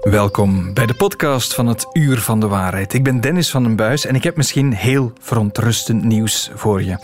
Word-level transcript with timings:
Welkom 0.00 0.74
bij 0.74 0.86
de 0.86 0.94
podcast 0.94 1.54
van 1.54 1.66
het 1.66 1.86
Uur 1.92 2.18
van 2.18 2.40
de 2.40 2.48
Waarheid. 2.48 2.92
Ik 2.92 3.02
ben 3.02 3.20
Dennis 3.20 3.50
van 3.50 3.62
den 3.62 3.76
Buis 3.76 4.06
en 4.06 4.14
ik 4.14 4.22
heb 4.22 4.36
misschien 4.36 4.72
heel 4.72 5.12
verontrustend 5.20 6.04
nieuws 6.04 6.50
voor 6.54 6.82
je. 6.82 6.98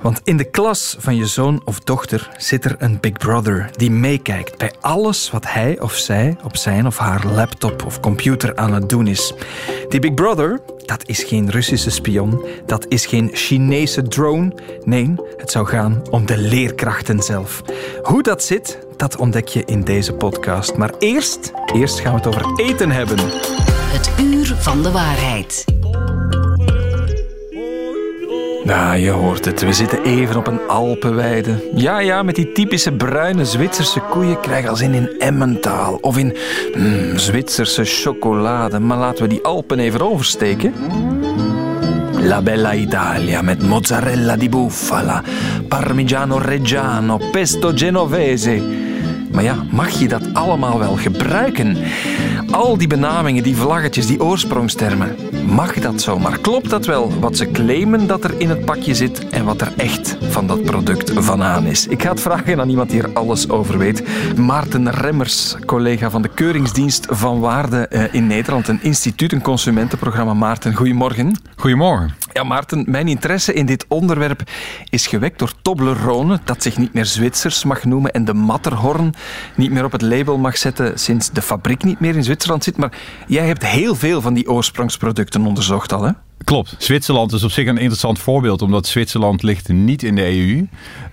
Want 0.00 0.20
in 0.24 0.36
de 0.36 0.44
klas 0.44 0.96
van 0.98 1.16
je 1.16 1.26
zoon 1.26 1.62
of 1.64 1.80
dochter 1.80 2.30
zit 2.36 2.64
er 2.64 2.76
een 2.78 3.00
Big 3.00 3.12
Brother 3.12 3.70
die 3.72 3.90
meekijkt 3.90 4.58
bij 4.58 4.72
alles 4.80 5.30
wat 5.30 5.52
hij 5.52 5.80
of 5.80 5.94
zij 5.94 6.36
op 6.42 6.56
zijn 6.56 6.86
of 6.86 6.98
haar 6.98 7.26
laptop 7.26 7.84
of 7.84 8.00
computer 8.00 8.56
aan 8.56 8.72
het 8.74 8.88
doen 8.88 9.06
is. 9.06 9.34
Die 9.88 10.00
Big 10.00 10.14
Brother, 10.14 10.60
dat 10.86 11.08
is 11.08 11.22
geen 11.22 11.50
Russische 11.50 11.90
spion, 11.90 12.46
dat 12.66 12.86
is 12.88 13.06
geen 13.06 13.30
Chinese 13.32 14.02
drone. 14.02 14.52
Nee, 14.84 15.14
het 15.36 15.50
zou 15.50 15.66
gaan 15.66 16.02
om 16.10 16.26
de 16.26 16.36
leerkrachten 16.36 17.22
zelf. 17.22 17.62
Hoe 18.02 18.22
dat 18.22 18.42
zit, 18.42 18.78
dat 19.00 19.16
ontdek 19.16 19.48
je 19.48 19.62
in 19.64 19.84
deze 19.84 20.12
podcast. 20.12 20.76
Maar 20.76 20.90
eerst, 20.98 21.52
eerst 21.74 22.00
gaan 22.00 22.12
we 22.12 22.18
het 22.18 22.26
over 22.26 22.52
eten 22.56 22.90
hebben. 22.90 23.18
Het 23.18 24.10
uur 24.20 24.54
van 24.58 24.82
de 24.82 24.90
waarheid. 24.90 25.64
Nou, 28.64 28.96
je 28.96 29.10
hoort 29.10 29.44
het. 29.44 29.60
We 29.60 29.72
zitten 29.72 30.02
even 30.02 30.36
op 30.36 30.46
een 30.46 30.68
Alpenweide. 30.68 31.70
Ja, 31.74 31.98
ja, 31.98 32.22
met 32.22 32.34
die 32.34 32.52
typische 32.52 32.92
bruine 32.92 33.44
Zwitserse 33.44 34.00
koeien 34.00 34.40
krijg 34.40 34.62
je 34.62 34.68
al 34.68 34.76
zin 34.76 34.94
in 34.94 35.10
Emmentaal. 35.18 35.98
Of 36.00 36.18
in 36.18 36.36
mm, 36.74 37.18
Zwitserse 37.18 37.84
chocolade. 37.84 38.78
Maar 38.78 38.98
laten 38.98 39.22
we 39.22 39.28
die 39.28 39.42
Alpen 39.42 39.78
even 39.78 40.00
oversteken. 40.00 40.74
La 42.22 42.42
Bella 42.42 42.72
Italia 42.72 43.42
met 43.42 43.62
mozzarella 43.62 44.36
di 44.36 44.48
bufala, 44.48 45.22
parmigiano 45.68 46.38
reggiano, 46.38 47.18
pesto 47.30 47.72
genovese. 47.74 48.88
Maar 49.32 49.42
ja, 49.42 49.56
mag 49.70 49.90
je 49.90 50.08
dat 50.08 50.34
allemaal 50.34 50.78
wel 50.78 50.96
gebruiken? 50.96 51.76
Al 52.50 52.76
die 52.76 52.86
benamingen, 52.86 53.42
die 53.42 53.56
vlaggetjes, 53.56 54.06
die 54.06 54.22
oorsprongstermen. 54.22 55.16
Mag 55.46 55.74
dat 55.74 56.02
zo? 56.02 56.18
Maar 56.18 56.38
klopt 56.38 56.70
dat 56.70 56.86
wel? 56.86 57.12
Wat 57.20 57.36
ze 57.36 57.50
claimen 57.50 58.06
dat 58.06 58.24
er 58.24 58.34
in 58.38 58.48
het 58.48 58.64
pakje 58.64 58.94
zit 58.94 59.28
en 59.28 59.44
wat 59.44 59.60
er 59.60 59.72
echt 59.76 60.16
van 60.20 60.46
dat 60.46 60.62
product 60.62 61.12
vanaan 61.14 61.66
is? 61.66 61.86
Ik 61.86 62.02
ga 62.02 62.10
het 62.10 62.20
vragen 62.20 62.60
aan 62.60 62.68
iemand 62.68 62.90
die 62.90 63.02
er 63.02 63.12
alles 63.12 63.48
over 63.48 63.78
weet. 63.78 64.02
Maarten 64.36 64.90
Remmers, 64.90 65.56
collega 65.66 66.10
van 66.10 66.22
de 66.22 66.28
Keuringsdienst 66.28 67.06
van 67.10 67.40
Waarde 67.40 67.86
eh, 67.86 68.14
in 68.14 68.26
Nederland. 68.26 68.68
Een 68.68 68.82
instituut, 68.82 69.32
een 69.32 69.42
consumentenprogramma. 69.42 70.34
Maarten, 70.34 70.74
goedemorgen. 70.74 71.40
Goedemorgen. 71.56 72.14
Ja, 72.32 72.44
Maarten, 72.44 72.84
mijn 72.88 73.08
interesse 73.08 73.52
in 73.52 73.66
dit 73.66 73.84
onderwerp 73.88 74.42
is 74.90 75.06
gewekt 75.06 75.38
door 75.38 75.52
Toblerone, 75.62 76.40
dat 76.44 76.62
zich 76.62 76.78
niet 76.78 76.92
meer 76.92 77.04
Zwitsers 77.04 77.64
mag 77.64 77.84
noemen 77.84 78.12
en 78.12 78.24
de 78.24 78.34
Matterhorn 78.34 79.14
niet 79.54 79.70
meer 79.70 79.84
op 79.84 79.92
het 79.92 80.02
label 80.02 80.38
mag 80.38 80.58
zetten 80.58 80.98
sinds 80.98 81.30
de 81.30 81.42
fabriek 81.42 81.84
niet 81.84 82.00
meer 82.00 82.16
in 82.16 82.24
Zwitserland 82.24 82.64
zit. 82.64 82.76
Maar 82.76 82.92
jij 83.26 83.46
hebt 83.46 83.66
heel 83.66 83.94
veel 83.94 84.20
van 84.20 84.34
die 84.34 84.50
oorsprongsproducten 84.50 85.46
onderzocht 85.46 85.92
al, 85.92 86.02
hè? 86.02 86.12
Klopt. 86.44 86.74
Zwitserland 86.78 87.32
is 87.32 87.42
op 87.42 87.50
zich 87.50 87.66
een 87.66 87.78
interessant 87.78 88.18
voorbeeld, 88.18 88.62
omdat 88.62 88.86
Zwitserland 88.86 89.42
ligt 89.42 89.68
niet 89.68 90.02
in 90.02 90.14
de 90.14 90.24
EU. 90.24 90.66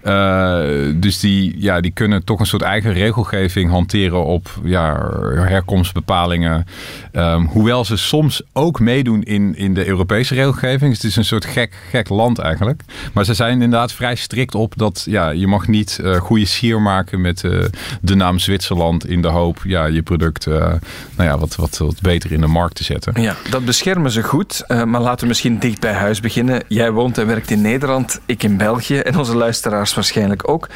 Uh, 0.03 0.93
dus 0.95 1.19
die, 1.19 1.55
ja, 1.57 1.81
die 1.81 1.91
kunnen 1.91 2.23
toch 2.23 2.39
een 2.39 2.45
soort 2.45 2.61
eigen 2.61 2.93
regelgeving 2.93 3.69
hanteren 3.69 4.25
op 4.25 4.59
ja, 4.63 5.09
herkomstbepalingen. 5.35 6.65
Um, 7.11 7.45
hoewel 7.45 7.85
ze 7.85 7.97
soms 7.97 8.41
ook 8.53 8.79
meedoen 8.79 9.23
in, 9.23 9.55
in 9.55 9.73
de 9.73 9.87
Europese 9.87 10.33
regelgeving. 10.33 10.91
Dus 10.91 11.01
het 11.01 11.11
is 11.11 11.15
een 11.15 11.25
soort 11.25 11.45
gek, 11.45 11.75
gek 11.89 12.09
land 12.09 12.39
eigenlijk. 12.39 12.83
Maar 13.13 13.25
ze 13.25 13.33
zijn 13.33 13.61
inderdaad 13.61 13.93
vrij 13.93 14.15
strikt 14.15 14.55
op 14.55 14.73
dat 14.77 15.03
ja, 15.09 15.29
je 15.29 15.47
mag 15.47 15.67
niet 15.67 15.99
uh, 16.01 16.15
goede 16.15 16.45
sier 16.45 16.81
maken 16.81 17.21
met 17.21 17.43
uh, 17.43 17.65
de 18.01 18.15
naam 18.15 18.39
Zwitserland 18.39 19.07
in 19.07 19.21
de 19.21 19.27
hoop 19.27 19.59
ja, 19.63 19.85
je 19.85 20.01
product 20.01 20.45
nou 20.45 20.79
ja, 21.15 21.37
wat, 21.37 21.55
wat, 21.55 21.77
wat 21.77 22.01
beter 22.01 22.31
in 22.31 22.41
de 22.41 22.47
markt 22.47 22.75
te 22.75 22.83
zetten. 22.83 23.21
Ja, 23.21 23.35
dat 23.49 23.65
beschermen 23.65 24.11
ze 24.11 24.23
goed. 24.23 24.63
maar 24.85 25.01
we 25.21 25.27
misschien 25.27 25.59
dicht 25.59 25.79
bij 25.79 25.93
huis 25.93 26.19
beginnen. 26.19 26.63
Jij 26.67 26.91
woont 26.91 27.17
en 27.17 27.27
werkt 27.27 27.51
in 27.51 27.61
Nederland, 27.61 28.19
ik 28.25 28.43
in 28.43 28.57
België 28.57 28.97
en 28.97 29.17
onze 29.17 29.35
luisteraars 29.35 29.93
waarschijnlijk 29.93 30.49
ook. 30.49 30.67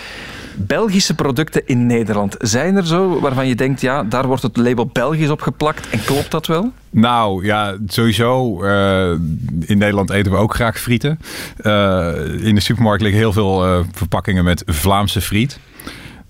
Belgische 0.56 1.16
producten 1.16 1.62
in 1.66 1.86
Nederland, 1.86 2.36
zijn 2.40 2.76
er 2.76 2.86
zo 2.86 3.20
waarvan 3.20 3.48
je 3.48 3.56
denkt, 3.56 3.82
ja, 3.82 4.04
daar 4.04 4.28
wordt 4.28 4.42
het 4.42 4.58
label 4.58 4.90
Belgisch 4.94 5.30
op 5.30 5.42
geplakt 5.42 5.90
en 5.90 6.04
klopt 6.04 6.32
dat 6.32 6.48
wel? 6.48 6.72
Nou 6.90 7.46
ja, 7.46 7.78
sowieso. 7.88 8.64
Uh, 8.64 9.12
in 9.60 9.78
Nederland 9.78 10.10
eten 10.10 10.32
we 10.32 10.38
ook 10.38 10.56
graag 10.56 10.80
frieten. 10.80 11.20
Uh, 11.62 12.14
in 12.40 12.56
de 12.56 12.62
supermarkt 12.62 13.02
liggen 13.02 13.20
heel 13.20 13.34
veel 13.34 13.68
uh, 13.68 13.80
verpakkingen 13.92 14.44
met 14.44 14.64
Vlaamse 14.66 15.22
friet. 15.22 15.60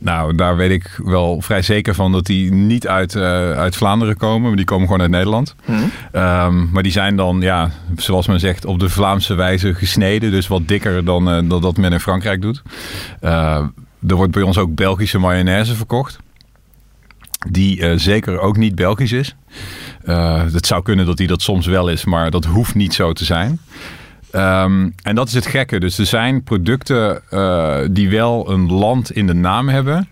Nou, 0.03 0.35
daar 0.35 0.56
weet 0.56 0.72
ik 0.72 1.00
wel 1.03 1.41
vrij 1.41 1.62
zeker 1.62 1.95
van 1.95 2.12
dat 2.12 2.25
die 2.25 2.53
niet 2.53 2.88
uit, 2.88 3.16
uh, 3.16 3.23
uit 3.51 3.75
Vlaanderen 3.75 4.17
komen. 4.17 4.47
Maar 4.47 4.56
die 4.56 4.66
komen 4.66 4.85
gewoon 4.85 5.01
uit 5.01 5.12
Nederland. 5.12 5.56
Hmm. 5.66 5.91
Um, 6.13 6.69
maar 6.72 6.84
die 6.84 6.91
zijn 6.91 7.16
dan, 7.16 7.41
ja, 7.41 7.72
zoals 7.95 8.28
men 8.28 8.39
zegt, 8.39 8.66
op 8.66 8.79
de 8.79 8.89
Vlaamse 8.89 9.34
wijze 9.34 9.73
gesneden. 9.73 10.31
Dus 10.31 10.47
wat 10.47 10.67
dikker 10.67 11.06
dan, 11.06 11.29
uh, 11.29 11.50
dan 11.50 11.62
dat 11.62 11.78
men 11.78 11.91
in 11.91 12.00
Frankrijk 12.00 12.41
doet. 12.41 12.62
Uh, 13.22 13.66
er 14.07 14.16
wordt 14.16 14.31
bij 14.31 14.41
ons 14.41 14.57
ook 14.57 14.75
Belgische 14.75 15.19
mayonaise 15.19 15.75
verkocht. 15.75 16.19
Die 17.50 17.97
zeker 17.97 18.39
ook 18.39 18.57
niet 18.57 18.75
Belgisch 18.75 19.12
is. 19.12 19.35
het 20.51 20.66
zou 20.66 20.83
kunnen 20.83 21.06
dat 21.06 21.18
die 21.18 21.28
dat 21.28 21.41
soms 21.41 21.66
wel 21.66 21.89
is, 21.89 22.06
maar 22.06 22.31
dat 22.31 22.45
hoeft 22.45 22.75
niet 22.75 22.94
zo 22.94 23.13
te 23.13 23.25
zijn. 23.25 23.59
Um, 24.36 24.94
en 25.03 25.16
dat 25.16 25.28
is 25.28 25.34
het 25.34 25.46
gekke. 25.46 25.80
Dus 25.80 25.97
er 25.97 26.06
zijn 26.06 26.44
producten 26.44 27.22
uh, 27.31 27.78
die 27.92 28.09
wel 28.09 28.52
een 28.52 28.72
land 28.72 29.12
in 29.12 29.28
de 29.28 29.34
naam 29.34 29.69
hebben. 29.69 30.08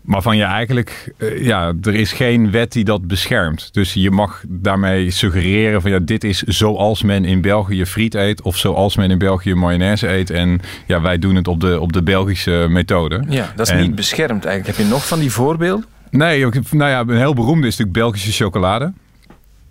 Maar 0.00 0.22
van 0.22 0.36
je 0.36 0.42
eigenlijk, 0.42 1.12
uh, 1.18 1.44
ja, 1.44 1.72
er 1.82 1.94
is 1.94 2.12
geen 2.12 2.50
wet 2.50 2.72
die 2.72 2.84
dat 2.84 3.06
beschermt. 3.06 3.68
Dus 3.72 3.94
je 3.94 4.10
mag 4.10 4.42
daarmee 4.48 5.10
suggereren 5.10 5.82
van 5.82 5.90
ja, 5.90 5.98
dit 5.98 6.24
is 6.24 6.42
zoals 6.42 7.02
men 7.02 7.24
in 7.24 7.40
België 7.40 7.86
friet 7.86 8.14
eet. 8.14 8.42
Of 8.42 8.56
zoals 8.56 8.96
men 8.96 9.10
in 9.10 9.18
België 9.18 9.54
mayonaise 9.54 10.08
eet. 10.08 10.30
En 10.30 10.60
ja, 10.86 11.00
wij 11.00 11.18
doen 11.18 11.34
het 11.34 11.48
op 11.48 11.60
de, 11.60 11.80
op 11.80 11.92
de 11.92 12.02
Belgische 12.02 12.66
methode. 12.70 13.24
Ja, 13.28 13.52
dat 13.56 13.66
is 13.66 13.72
en, 13.72 13.80
niet 13.80 13.94
beschermd 13.94 14.44
eigenlijk. 14.44 14.76
Heb 14.76 14.86
je 14.86 14.92
nog 14.92 15.06
van 15.06 15.18
die 15.18 15.30
voorbeelden? 15.30 15.86
Nee, 16.10 16.46
nou 16.70 16.90
ja, 16.90 17.00
een 17.00 17.16
heel 17.16 17.34
beroemde 17.34 17.66
is 17.66 17.76
natuurlijk 17.76 17.98
Belgische 17.98 18.44
chocolade. 18.44 18.92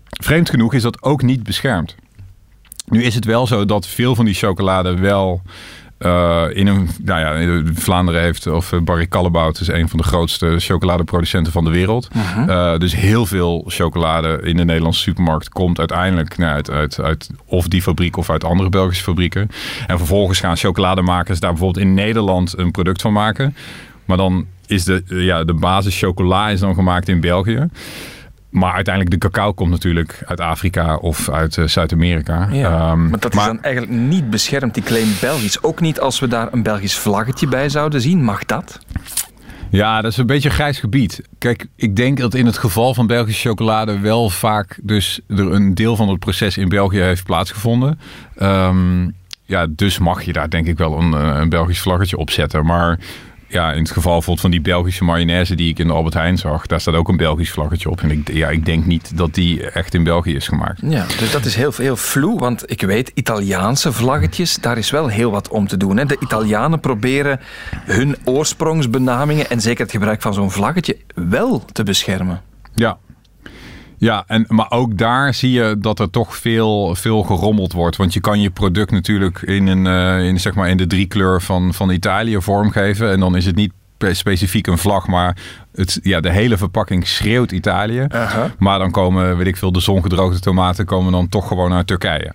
Vreemd 0.09 0.49
genoeg 0.49 0.73
is 0.73 0.81
dat 0.81 1.03
ook 1.03 1.21
niet 1.21 1.43
beschermd. 1.43 1.95
Nu 2.89 3.03
is 3.03 3.15
het 3.15 3.25
wel 3.25 3.47
zo 3.47 3.65
dat 3.65 3.87
veel 3.87 4.15
van 4.15 4.25
die 4.25 4.33
chocolade 4.33 4.93
wel 4.93 5.41
uh, 5.99 6.43
in 6.53 6.67
een, 6.67 6.89
nou 7.03 7.19
ja, 7.19 7.61
Vlaanderen 7.73 8.21
heeft, 8.21 8.47
of 8.47 8.71
eh, 8.71 8.79
Barry 8.79 9.07
Callebaut 9.07 9.59
is 9.59 9.67
een 9.67 9.89
van 9.89 9.99
de 9.99 10.05
grootste 10.05 10.55
chocoladeproducenten 10.57 11.51
van 11.51 11.63
de 11.63 11.69
wereld. 11.69 12.07
Uh 12.15 12.35
-huh. 12.35 12.47
uh, 12.47 12.79
dus 12.79 12.95
heel 12.95 13.25
veel 13.25 13.63
chocolade 13.67 14.39
in 14.43 14.57
de 14.57 14.65
Nederlandse 14.65 15.01
supermarkt 15.01 15.49
komt 15.49 15.79
uiteindelijk 15.79 16.37
nou, 16.37 16.53
uit, 16.53 16.69
uit, 16.69 16.99
uit 16.99 17.29
of 17.45 17.67
die 17.67 17.81
fabriek 17.81 18.17
of 18.17 18.29
uit 18.29 18.43
andere 18.43 18.69
Belgische 18.69 19.03
fabrieken. 19.03 19.49
En 19.87 19.97
vervolgens 19.97 20.39
gaan 20.39 20.57
chocolademakers 20.57 21.39
daar 21.39 21.51
bijvoorbeeld 21.51 21.85
in 21.85 21.93
Nederland 21.93 22.57
een 22.57 22.71
product 22.71 23.01
van 23.01 23.13
maken. 23.13 23.55
Maar 24.05 24.17
dan 24.17 24.45
is 24.67 24.83
de, 24.83 25.03
ja, 25.07 25.43
de 25.43 25.53
basis 25.53 25.99
chocola 25.99 26.49
is 26.49 26.59
dan 26.59 26.73
gemaakt 26.73 27.07
in 27.07 27.19
België. 27.19 27.67
Maar 28.49 28.73
uiteindelijk, 28.73 29.21
de 29.21 29.29
cacao 29.29 29.53
komt 29.53 29.69
natuurlijk 29.69 30.23
uit 30.25 30.39
Afrika 30.39 30.95
of 30.95 31.29
uit 31.29 31.57
uh, 31.57 31.67
Zuid-Amerika. 31.67 32.47
Ja, 32.51 32.91
um, 32.91 33.09
maar 33.09 33.19
dat 33.19 33.33
maar, 33.33 33.47
is 33.47 33.53
dan 33.53 33.63
eigenlijk 33.63 33.93
niet 33.93 34.29
beschermd, 34.29 34.73
die 34.73 34.83
claim 34.83 35.07
Belgisch. 35.21 35.63
Ook 35.63 35.81
niet 35.81 35.99
als 35.99 36.19
we 36.19 36.27
daar 36.27 36.47
een 36.51 36.63
Belgisch 36.63 36.97
vlaggetje 36.97 37.47
bij 37.47 37.69
zouden 37.69 38.01
zien. 38.01 38.23
Mag 38.23 38.45
dat? 38.45 38.79
Ja, 39.69 40.01
dat 40.01 40.11
is 40.11 40.17
een 40.17 40.25
beetje 40.25 40.49
een 40.49 40.55
grijs 40.55 40.79
gebied. 40.79 41.21
Kijk, 41.37 41.65
ik 41.75 41.95
denk 41.95 42.17
dat 42.17 42.33
in 42.33 42.45
het 42.45 42.57
geval 42.57 42.93
van 42.93 43.07
Belgische 43.07 43.47
chocolade 43.47 43.99
wel 43.99 44.29
vaak 44.29 44.79
dus 44.81 45.19
er 45.27 45.51
een 45.51 45.75
deel 45.75 45.95
van 45.95 46.09
het 46.09 46.19
proces 46.19 46.57
in 46.57 46.69
België 46.69 46.99
heeft 46.99 47.23
plaatsgevonden. 47.23 47.99
Um, 48.41 49.15
ja, 49.45 49.67
dus 49.69 49.97
mag 49.97 50.23
je 50.23 50.33
daar 50.33 50.49
denk 50.49 50.67
ik 50.67 50.77
wel 50.77 50.97
een, 50.97 51.11
een 51.11 51.49
Belgisch 51.49 51.79
vlaggetje 51.79 52.17
op 52.17 52.29
zetten. 52.29 52.65
Maar 52.65 52.99
ja, 53.49 53.71
in 53.71 53.81
het 53.81 53.91
geval 53.91 54.11
bijvoorbeeld 54.11 54.39
van 54.39 54.51
die 54.51 54.61
Belgische 54.61 55.03
mayonaise 55.03 55.55
die 55.55 55.69
ik 55.69 55.79
in 55.79 55.87
de 55.87 55.93
Albert 55.93 56.13
Heijn 56.13 56.37
zag, 56.37 56.65
daar 56.65 56.81
staat 56.81 56.93
ook 56.93 57.07
een 57.07 57.17
Belgisch 57.17 57.51
vlaggetje 57.51 57.89
op. 57.89 58.01
En 58.01 58.11
ik, 58.11 58.33
ja, 58.33 58.49
ik 58.49 58.65
denk 58.65 58.85
niet 58.85 59.17
dat 59.17 59.33
die 59.33 59.69
echt 59.69 59.93
in 59.93 60.03
België 60.03 60.35
is 60.35 60.47
gemaakt. 60.47 60.81
Ja, 60.83 61.05
dus 61.19 61.31
dat 61.31 61.45
is 61.45 61.55
heel, 61.55 61.73
heel 61.77 61.95
vloe, 61.95 62.39
want 62.39 62.71
ik 62.71 62.81
weet, 62.81 63.11
Italiaanse 63.13 63.91
vlaggetjes, 63.91 64.55
daar 64.55 64.77
is 64.77 64.89
wel 64.89 65.07
heel 65.07 65.31
wat 65.31 65.47
om 65.47 65.67
te 65.67 65.77
doen. 65.77 65.97
Hè. 65.97 66.05
De 66.05 66.17
Italianen 66.19 66.79
proberen 66.79 67.39
hun 67.85 68.15
oorsprongsbenamingen 68.23 69.49
en 69.49 69.61
zeker 69.61 69.81
het 69.81 69.91
gebruik 69.91 70.21
van 70.21 70.33
zo'n 70.33 70.51
vlaggetje 70.51 70.97
wel 71.13 71.65
te 71.65 71.83
beschermen. 71.83 72.41
Ja, 72.75 72.97
ja, 73.99 74.23
en, 74.27 74.45
maar 74.47 74.71
ook 74.71 74.97
daar 74.97 75.33
zie 75.33 75.51
je 75.51 75.75
dat 75.79 75.99
er 75.99 76.09
toch 76.09 76.35
veel, 76.35 76.95
veel 76.95 77.23
gerommeld 77.23 77.73
wordt. 77.73 77.95
Want 77.95 78.13
je 78.13 78.19
kan 78.19 78.41
je 78.41 78.49
product 78.49 78.91
natuurlijk 78.91 79.41
in, 79.41 79.67
een, 79.67 79.85
uh, 79.85 80.27
in, 80.27 80.39
zeg 80.39 80.55
maar 80.55 80.69
in 80.69 80.77
de 80.77 80.87
driekleur 80.87 81.41
van, 81.41 81.73
van 81.73 81.91
Italië 81.91 82.41
vormgeven. 82.41 83.11
En 83.11 83.19
dan 83.19 83.35
is 83.35 83.45
het 83.45 83.55
niet 83.55 83.71
specifiek 84.11 84.67
een 84.67 84.77
vlag, 84.77 85.07
maar 85.07 85.37
het, 85.73 85.99
ja, 86.03 86.19
de 86.19 86.31
hele 86.31 86.57
verpakking 86.57 87.07
schreeuwt 87.07 87.51
Italië. 87.51 88.05
Uh 88.11 88.31
-huh. 88.31 88.43
Maar 88.57 88.79
dan 88.79 88.91
komen, 88.91 89.37
weet 89.37 89.47
ik 89.47 89.57
veel, 89.57 89.71
de 89.71 89.79
zongedroogde 89.79 90.39
tomaten 90.39 90.85
komen 90.85 91.11
dan 91.11 91.29
toch 91.29 91.47
gewoon 91.47 91.73
uit 91.73 91.87
Turkije. 91.87 92.33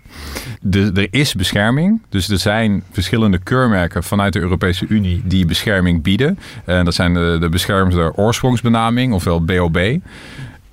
De, 0.60 0.90
er 0.94 1.08
is 1.10 1.34
bescherming. 1.34 2.02
Dus 2.08 2.28
er 2.28 2.38
zijn 2.38 2.82
verschillende 2.90 3.38
keurmerken 3.38 4.02
vanuit 4.02 4.32
de 4.32 4.40
Europese 4.40 4.86
Unie 4.88 5.22
die 5.24 5.46
bescherming 5.46 6.02
bieden. 6.02 6.38
En 6.64 6.84
dat 6.84 6.94
zijn 6.94 7.14
de, 7.14 7.36
de 7.40 7.48
beschermde 7.48 8.12
oorsprongsbenaming, 8.16 9.12
ofwel 9.12 9.44
BOB. 9.44 9.98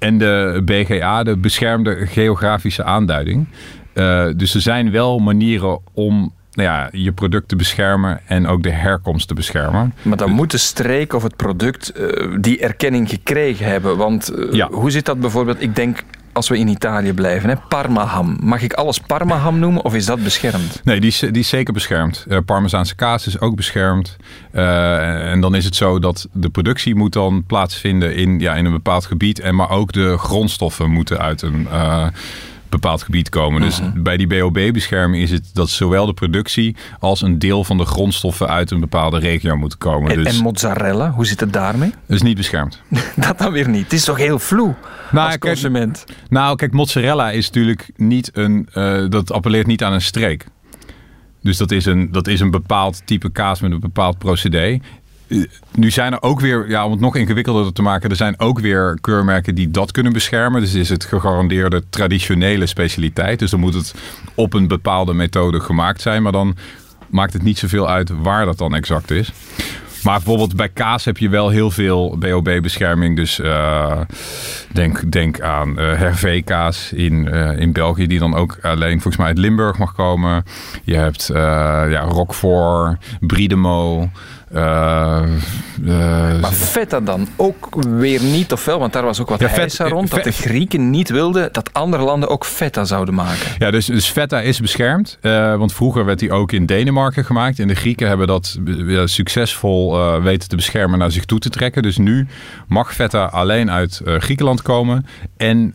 En 0.01 0.17
de 0.17 0.61
BGA, 0.65 1.23
de 1.23 1.37
beschermde 1.37 2.07
geografische 2.07 2.83
aanduiding. 2.83 3.47
Uh, 3.93 4.27
dus 4.35 4.55
er 4.55 4.61
zijn 4.61 4.91
wel 4.91 5.19
manieren 5.19 5.79
om 5.93 6.33
nou 6.51 6.69
ja, 6.69 6.89
je 6.91 7.11
product 7.11 7.47
te 7.47 7.55
beschermen 7.55 8.19
en 8.25 8.47
ook 8.47 8.63
de 8.63 8.71
herkomst 8.71 9.27
te 9.27 9.33
beschermen. 9.33 9.93
Maar 10.01 10.17
dan 10.17 10.31
moet 10.31 10.51
de 10.51 10.57
streek 10.57 11.13
of 11.13 11.23
het 11.23 11.35
product 11.35 11.93
uh, 11.97 12.35
die 12.39 12.59
erkenning 12.59 13.09
gekregen 13.09 13.65
hebben. 13.65 13.97
Want 13.97 14.31
uh, 14.35 14.51
ja. 14.51 14.69
hoe 14.71 14.91
zit 14.91 15.05
dat 15.05 15.19
bijvoorbeeld? 15.19 15.61
Ik 15.61 15.75
denk 15.75 16.03
als 16.33 16.49
we 16.49 16.57
in 16.57 16.67
Italië 16.67 17.13
blijven, 17.13 17.49
hè, 17.49 17.55
Parmaham. 17.67 18.37
Mag 18.41 18.61
ik 18.61 18.73
alles 18.73 18.99
Parmaham 18.99 19.59
noemen 19.59 19.83
of 19.83 19.95
is 19.95 20.05
dat 20.05 20.23
beschermd? 20.23 20.81
Nee, 20.83 20.99
die 20.99 21.09
is, 21.09 21.23
die 21.31 21.43
zeker 21.43 21.73
beschermd. 21.73 22.25
Uh, 22.27 22.37
Parmezaanse 22.45 22.95
kaas 22.95 23.27
is 23.27 23.39
ook 23.39 23.55
beschermd. 23.55 24.17
Uh, 24.53 25.31
en 25.31 25.41
dan 25.41 25.55
is 25.55 25.65
het 25.65 25.75
zo 25.75 25.99
dat 25.99 26.27
de 26.31 26.49
productie 26.49 26.95
moet 26.95 27.13
dan 27.13 27.43
plaatsvinden 27.47 28.15
in, 28.15 28.39
ja, 28.39 28.55
in 28.55 28.65
een 28.65 28.71
bepaald 28.71 29.05
gebied. 29.05 29.39
En 29.39 29.55
maar 29.55 29.69
ook 29.69 29.91
de 29.91 30.17
grondstoffen 30.17 30.89
moeten 30.89 31.19
uit 31.19 31.41
een... 31.41 31.67
Uh, 31.71 32.07
bepaald 32.71 33.03
gebied 33.03 33.29
komen. 33.29 33.61
Dus 33.61 33.81
mhm. 33.81 34.01
bij 34.01 34.17
die 34.17 34.27
BOB-bescherming 34.27 35.23
is 35.23 35.31
het 35.31 35.49
dat 35.53 35.69
zowel 35.69 36.05
de 36.05 36.13
productie 36.13 36.75
als 36.99 37.21
een 37.21 37.39
deel 37.39 37.63
van 37.63 37.77
de 37.77 37.85
grondstoffen 37.85 38.47
uit 38.47 38.71
een 38.71 38.79
bepaalde 38.79 39.19
regio 39.19 39.55
moeten 39.55 39.77
komen. 39.77 40.11
En, 40.11 40.23
dus, 40.23 40.37
en 40.37 40.43
mozzarella, 40.43 41.11
hoe 41.11 41.25
zit 41.25 41.39
het 41.39 41.53
daarmee? 41.53 41.89
Dat 41.89 42.15
is 42.15 42.21
niet 42.21 42.37
beschermd. 42.37 42.81
dat 43.15 43.37
dan 43.37 43.51
weer 43.51 43.69
niet. 43.69 43.83
Het 43.83 43.93
is 43.93 44.03
toch 44.03 44.17
heel 44.17 44.39
vloe 44.39 44.75
nou, 45.11 45.27
als 45.27 45.37
consument? 45.37 46.05
Nou, 46.29 46.55
kijk, 46.55 46.71
mozzarella 46.71 47.31
is 47.31 47.45
natuurlijk 47.45 47.91
niet 47.95 48.29
een... 48.33 48.69
Uh, 48.73 49.09
dat 49.09 49.31
appelleert 49.31 49.67
niet 49.67 49.83
aan 49.83 49.93
een 49.93 50.01
streek. 50.01 50.45
Dus 51.41 51.57
dat 51.57 51.71
is, 51.71 51.85
een, 51.85 52.11
dat 52.11 52.27
is 52.27 52.39
een 52.39 52.51
bepaald 52.51 53.01
type 53.05 53.31
kaas 53.31 53.61
met 53.61 53.71
een 53.71 53.79
bepaald 53.79 54.17
procedé 54.17 54.79
nu 55.71 55.91
zijn 55.91 56.13
er 56.13 56.21
ook 56.21 56.39
weer, 56.39 56.69
ja, 56.69 56.85
om 56.85 56.91
het 56.91 56.99
nog 56.99 57.15
ingewikkelder 57.15 57.73
te 57.73 57.81
maken, 57.81 58.09
er 58.09 58.15
zijn 58.15 58.39
ook 58.39 58.59
weer 58.59 58.97
keurmerken 59.01 59.55
die 59.55 59.71
dat 59.71 59.91
kunnen 59.91 60.13
beschermen. 60.13 60.61
Dus 60.61 60.73
is 60.73 60.89
het 60.89 61.05
gegarandeerde 61.05 61.83
traditionele 61.89 62.65
specialiteit. 62.65 63.39
Dus 63.39 63.51
dan 63.51 63.59
moet 63.59 63.73
het 63.73 63.95
op 64.35 64.53
een 64.53 64.67
bepaalde 64.67 65.13
methode 65.13 65.59
gemaakt 65.59 66.01
zijn. 66.01 66.23
Maar 66.23 66.31
dan 66.31 66.55
maakt 67.09 67.33
het 67.33 67.43
niet 67.43 67.57
zoveel 67.57 67.89
uit 67.89 68.09
waar 68.21 68.45
dat 68.45 68.57
dan 68.57 68.75
exact 68.75 69.11
is. 69.11 69.31
Maar 70.03 70.15
bijvoorbeeld 70.15 70.55
bij 70.55 70.69
kaas 70.69 71.05
heb 71.05 71.17
je 71.17 71.29
wel 71.29 71.49
heel 71.49 71.71
veel 71.71 72.17
BOB-bescherming. 72.19 73.15
Dus 73.15 73.39
uh, 73.39 73.99
denk, 74.73 75.11
denk 75.11 75.41
aan 75.41 75.69
uh, 75.69 75.75
Hervé-kaas 75.75 76.93
in, 76.93 77.27
uh, 77.33 77.59
in 77.59 77.71
België, 77.71 78.07
die 78.07 78.19
dan 78.19 78.35
ook 78.35 78.57
alleen 78.61 78.91
volgens 78.91 79.17
mij 79.17 79.27
uit 79.27 79.37
Limburg 79.37 79.77
mag 79.77 79.93
komen. 79.93 80.43
Je 80.83 80.95
hebt 80.95 81.29
ja, 81.33 81.99
Roquefort, 81.99 82.97
Bridemo. 83.19 84.09
Uh, 84.53 86.39
maar 86.41 86.51
feta 86.51 86.99
dan 86.99 87.27
ook 87.35 87.83
weer 87.85 88.23
niet, 88.23 88.51
of 88.51 88.65
wel? 88.65 88.79
Want 88.79 88.93
daar 88.93 89.03
was 89.03 89.21
ook 89.21 89.29
wat 89.29 89.39
ja, 89.39 89.47
heisa 89.47 89.87
rond. 89.87 90.09
Dat 90.11 90.23
de 90.23 90.31
Grieken 90.31 90.89
niet 90.89 91.09
wilden 91.09 91.53
dat 91.53 91.73
andere 91.73 92.03
landen 92.03 92.29
ook 92.29 92.45
feta 92.45 92.85
zouden 92.85 93.13
maken. 93.13 93.47
Ja, 93.57 93.71
dus, 93.71 93.85
dus 93.85 94.07
feta 94.07 94.41
is 94.41 94.59
beschermd. 94.59 95.17
Uh, 95.21 95.55
want 95.55 95.73
vroeger 95.73 96.05
werd 96.05 96.19
die 96.19 96.31
ook 96.31 96.51
in 96.51 96.65
Denemarken 96.65 97.25
gemaakt. 97.25 97.59
En 97.59 97.67
de 97.67 97.75
Grieken 97.75 98.07
hebben 98.07 98.27
dat 98.27 98.59
succesvol 99.05 100.19
weten 100.21 100.49
te 100.49 100.55
beschermen 100.55 100.99
naar 100.99 101.11
zich 101.11 101.25
toe 101.25 101.39
te 101.39 101.49
trekken. 101.49 101.81
Dus 101.81 101.97
nu 101.97 102.27
mag 102.67 102.93
feta 102.93 103.25
alleen 103.25 103.71
uit 103.71 104.01
Griekenland 104.03 104.61
komen. 104.61 105.05
En 105.37 105.73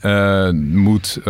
moet, 0.73 1.21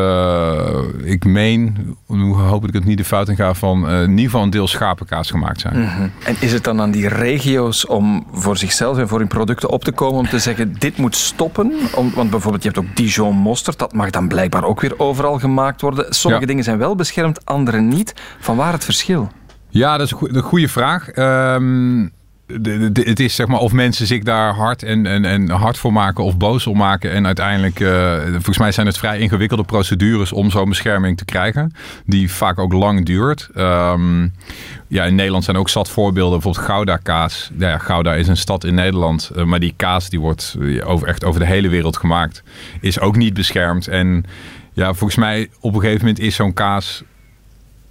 ik 1.04 1.25
meen, 1.25 1.96
hoe 2.06 2.37
hoop 2.37 2.69
ik 2.69 2.75
het 2.75 2.84
niet 2.84 2.98
de 2.98 3.04
fout 3.04 3.28
in 3.28 3.37
ga, 3.37 3.54
van 3.54 3.90
in 3.90 4.10
ieder 4.10 4.25
geval 4.25 4.43
een 4.43 4.50
deel 4.50 4.69
schapenkaas 4.69 5.31
gemaakt 5.31 5.60
zijn. 5.60 5.78
Mm 5.78 5.88
-hmm. 5.88 6.12
En 6.25 6.37
is 6.40 6.52
het 6.52 6.64
dan 6.64 6.81
aan 6.81 6.90
die 6.90 7.08
regio 7.08 7.34
regio's 7.36 7.86
om 7.86 8.26
voor 8.32 8.56
zichzelf 8.56 8.98
en 8.98 9.08
voor 9.08 9.18
hun 9.18 9.28
producten 9.28 9.70
op 9.70 9.84
te 9.84 9.92
komen 9.92 10.18
om 10.18 10.28
te 10.28 10.38
zeggen 10.38 10.74
dit 10.78 10.96
moet 10.96 11.16
stoppen? 11.16 11.72
Om, 11.94 12.12
want 12.14 12.30
bijvoorbeeld 12.30 12.62
je 12.62 12.68
hebt 12.68 12.86
ook 12.86 12.96
Dijon 12.96 13.36
mosterd, 13.36 13.78
dat 13.78 13.92
mag 13.92 14.10
dan 14.10 14.28
blijkbaar 14.28 14.64
ook 14.64 14.80
weer 14.80 14.98
overal 14.98 15.38
gemaakt 15.38 15.80
worden. 15.80 16.14
Sommige 16.14 16.46
dingen 16.46 16.64
zijn 16.64 16.78
wel 16.78 16.94
beschermd, 16.94 17.44
andere 17.44 17.80
niet. 17.80 18.14
Van 18.40 18.56
waar 18.56 18.72
het 18.72 18.84
verschil? 18.84 19.28
Ja, 19.68 19.96
dat 19.96 20.06
is 20.06 20.14
een 20.20 20.42
goede 20.42 20.68
vraag. 20.68 21.16
Um, 21.16 22.12
het 22.93 23.20
is 23.20 23.34
zeg 23.34 23.46
maar 23.46 23.60
of 23.60 23.72
mensen 23.72 24.06
zich 24.06 24.22
daar 24.22 24.54
hard 24.54 24.82
en, 24.82 25.06
en, 25.06 25.25
en 25.25 25.50
hard 25.50 25.78
voor 25.78 25.93
maken 25.93 26.25
of 26.25 26.37
boos 26.37 26.66
om 26.66 26.76
maken. 26.76 27.10
En 27.10 27.26
uiteindelijk, 27.26 27.81
uh, 27.81 28.22
volgens 28.31 28.58
mij 28.58 28.72
zijn 28.72 28.87
het 28.87 28.98
vrij 28.98 29.19
ingewikkelde 29.19 29.64
procedures 29.64 30.32
om 30.32 30.50
zo'n 30.50 30.69
bescherming 30.69 31.16
te 31.16 31.25
krijgen. 31.25 31.72
Die 32.04 32.31
vaak 32.31 32.58
ook 32.58 32.72
lang 32.72 33.04
duurt. 33.06 33.48
Um, 33.56 34.32
ja, 34.88 35.04
in 35.04 35.14
Nederland 35.14 35.44
zijn 35.44 35.56
ook 35.56 35.69
zat 35.69 35.90
voorbeelden. 35.90 36.32
Bijvoorbeeld 36.32 36.64
Gouda 36.64 36.96
kaas. 36.96 37.50
Ja, 37.58 37.78
Gouda 37.78 38.14
is 38.14 38.28
een 38.28 38.37
stad 38.37 38.64
in 38.64 38.75
Nederland. 38.75 39.31
Uh, 39.37 39.44
maar 39.44 39.60
die 39.60 39.75
kaas 39.76 40.08
die 40.08 40.20
wordt 40.20 40.56
eh, 40.60 40.88
over, 40.88 41.08
echt 41.08 41.25
over 41.25 41.40
de 41.40 41.46
hele 41.46 41.69
wereld 41.69 41.96
gemaakt. 41.96 42.43
Is 42.81 43.00
ook 43.00 43.16
niet 43.16 43.34
beschermd. 43.34 43.88
En 43.88 44.25
ja, 44.72 44.94
volgens 44.94 45.19
mij 45.19 45.48
op 45.60 45.75
een 45.75 45.81
gegeven 45.81 46.06
moment 46.06 46.25
is 46.25 46.34
zo'n 46.34 46.52
kaas 46.52 47.02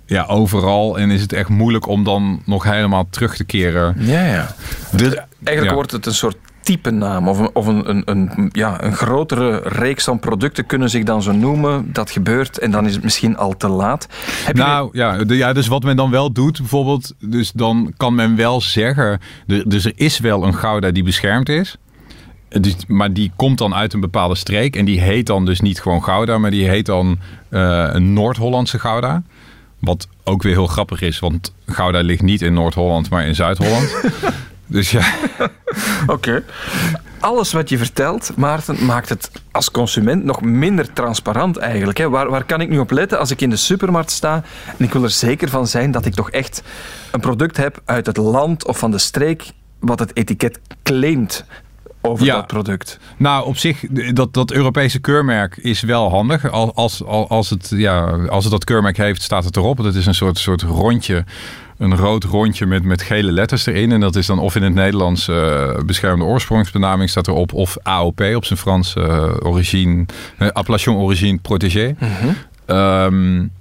ja, 0.05 0.25
overal. 0.25 0.99
En 0.99 1.11
is 1.11 1.21
het 1.21 1.33
echt 1.33 1.49
moeilijk 1.49 1.87
om 1.87 2.03
dan 2.03 2.41
nog 2.45 2.63
helemaal 2.63 3.07
terug 3.09 3.35
te 3.35 3.43
keren. 3.43 3.95
Ja, 3.99 4.25
ja. 4.25 4.55
Dus 4.91 5.15
eigenlijk 5.43 5.75
wordt 5.75 5.91
het 5.91 6.05
een 6.05 6.13
soort 6.13 6.37
type 6.65 6.91
naam 6.91 7.27
of, 7.27 7.39
een, 7.39 7.49
of 7.53 7.67
een, 7.67 7.89
een, 7.89 8.01
een, 8.05 8.49
ja, 8.51 8.83
een 8.83 8.95
grotere 8.95 9.61
reeks 9.63 10.03
van 10.03 10.19
producten 10.19 10.65
kunnen 10.65 10.89
zich 10.89 11.03
dan 11.03 11.21
zo 11.21 11.31
noemen. 11.31 11.89
Dat 11.93 12.11
gebeurt 12.11 12.57
en 12.59 12.71
dan 12.71 12.85
is 12.85 12.93
het 12.93 13.03
misschien 13.03 13.37
al 13.37 13.57
te 13.57 13.67
laat. 13.67 14.07
Heb 14.43 14.55
nou 14.55 14.89
je... 14.91 14.97
ja, 14.97 15.17
de, 15.23 15.35
ja, 15.35 15.53
dus 15.53 15.67
wat 15.67 15.83
men 15.83 15.95
dan 15.95 16.11
wel 16.11 16.31
doet, 16.31 16.57
bijvoorbeeld, 16.57 17.13
dus 17.19 17.51
dan 17.51 17.93
kan 17.97 18.15
men 18.15 18.35
wel 18.35 18.61
zeggen, 18.61 19.19
dus 19.45 19.85
er 19.85 19.93
is 19.95 20.19
wel 20.19 20.43
een 20.43 20.55
Gouda 20.55 20.91
die 20.91 21.03
beschermd 21.03 21.49
is. 21.49 21.77
Dus, 22.49 22.75
maar 22.87 23.13
die 23.13 23.31
komt 23.35 23.57
dan 23.57 23.75
uit 23.75 23.93
een 23.93 23.99
bepaalde 23.99 24.35
streek 24.35 24.75
en 24.75 24.85
die 24.85 25.01
heet 25.01 25.25
dan 25.25 25.45
dus 25.45 25.61
niet 25.61 25.81
gewoon 25.81 26.03
Gouda, 26.03 26.37
maar 26.37 26.51
die 26.51 26.69
heet 26.69 26.85
dan 26.85 27.19
uh, 27.49 27.87
een 27.91 28.13
Noord-Hollandse 28.13 28.79
Gouda. 28.79 29.23
Wat 29.85 30.07
ook 30.23 30.43
weer 30.43 30.53
heel 30.53 30.67
grappig 30.67 31.01
is, 31.01 31.19
want 31.19 31.53
Gouda 31.65 31.99
ligt 31.99 32.21
niet 32.21 32.41
in 32.41 32.53
Noord-Holland, 32.53 33.09
maar 33.09 33.27
in 33.27 33.35
Zuid-Holland. 33.35 33.95
dus 34.65 34.91
ja. 34.91 35.13
Oké. 36.07 36.43
Alles 37.19 37.53
wat 37.53 37.69
je 37.69 37.77
vertelt, 37.77 38.31
Maarten, 38.35 38.85
maakt 38.85 39.09
het 39.09 39.31
als 39.51 39.71
consument 39.71 40.23
nog 40.23 40.41
minder 40.41 40.93
transparant 40.93 41.57
eigenlijk. 41.57 41.97
Hè? 41.97 42.09
Waar, 42.09 42.29
waar 42.29 42.43
kan 42.43 42.61
ik 42.61 42.69
nu 42.69 42.79
op 42.79 42.91
letten 42.91 43.19
als 43.19 43.31
ik 43.31 43.41
in 43.41 43.49
de 43.49 43.55
supermarkt 43.55 44.11
sta 44.11 44.43
en 44.77 44.85
ik 44.85 44.93
wil 44.93 45.03
er 45.03 45.09
zeker 45.09 45.49
van 45.49 45.67
zijn 45.67 45.91
dat 45.91 46.05
ik 46.05 46.13
toch 46.13 46.31
echt 46.31 46.63
een 47.11 47.19
product 47.19 47.57
heb 47.57 47.81
uit 47.85 48.05
het 48.05 48.17
land 48.17 48.65
of 48.65 48.77
van 48.77 48.91
de 48.91 48.97
streek 48.97 49.51
wat 49.79 49.99
het 49.99 50.15
etiket 50.15 50.59
claimt 50.83 51.45
over 52.05 52.25
dat 52.25 52.47
product? 52.47 52.99
Nou, 53.17 53.45
op 53.45 53.57
zich, 53.57 53.79
dat, 54.13 54.33
dat 54.33 54.51
Europese 54.51 54.99
keurmerk 54.99 55.57
is 55.57 55.81
wel 55.81 56.09
handig. 56.09 56.51
Als, 56.51 56.73
als, 56.73 57.03
als, 57.29 57.49
het, 57.49 57.71
ja, 57.75 58.01
als 58.27 58.43
het 58.43 58.53
dat 58.53 58.63
keurmerk 58.63 58.97
heeft, 58.97 59.21
staat 59.21 59.43
het 59.43 59.57
erop. 59.57 59.77
Dat 59.77 59.95
is 59.95 60.05
een 60.05 60.15
soort, 60.15 60.37
soort 60.37 60.61
rondje 60.61 61.23
een 61.77 61.95
rood 61.95 62.23
rondje 62.23 62.65
met, 62.65 62.83
met 62.83 63.01
gele 63.01 63.31
letters 63.31 63.65
erin. 63.65 63.91
En 63.91 63.99
dat 63.99 64.15
is 64.15 64.25
dan 64.25 64.39
of 64.39 64.55
in 64.55 64.63
het 64.63 64.73
Nederlands 64.73 65.27
uh, 65.27 65.79
beschermde 65.85 66.25
oorsprongsbenaming 66.25 67.09
staat 67.09 67.27
erop. 67.27 67.53
Of 67.53 67.77
AOP 67.83 68.21
op 68.35 68.45
zijn 68.45 68.59
Frans. 68.59 68.95
Uh, 68.95 69.33
origine, 69.39 70.05
uh, 70.39 70.47
appellation 70.49 70.95
origine 70.95 71.37
protégée. 71.37 71.95
Mm 71.99 72.35
um, 72.67 73.51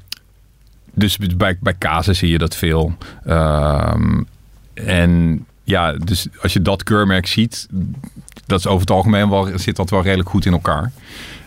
dus 0.94 1.16
bij, 1.16 1.56
bij 1.60 1.74
kazen 1.78 2.16
zie 2.16 2.28
je 2.28 2.38
dat 2.38 2.56
veel. 2.56 2.96
Um, 3.28 4.26
en 4.74 5.44
ja, 5.64 5.92
dus 5.92 6.26
als 6.42 6.52
je 6.52 6.62
dat 6.62 6.82
keurmerk 6.82 7.26
ziet, 7.26 7.68
dat 8.46 8.58
is 8.58 8.66
over 8.66 8.80
het 8.80 8.90
algemeen 8.90 9.30
wel, 9.30 9.48
zit 9.54 9.76
dat 9.76 9.90
wel 9.90 10.02
redelijk 10.02 10.28
goed 10.28 10.46
in 10.46 10.52
elkaar. 10.52 10.92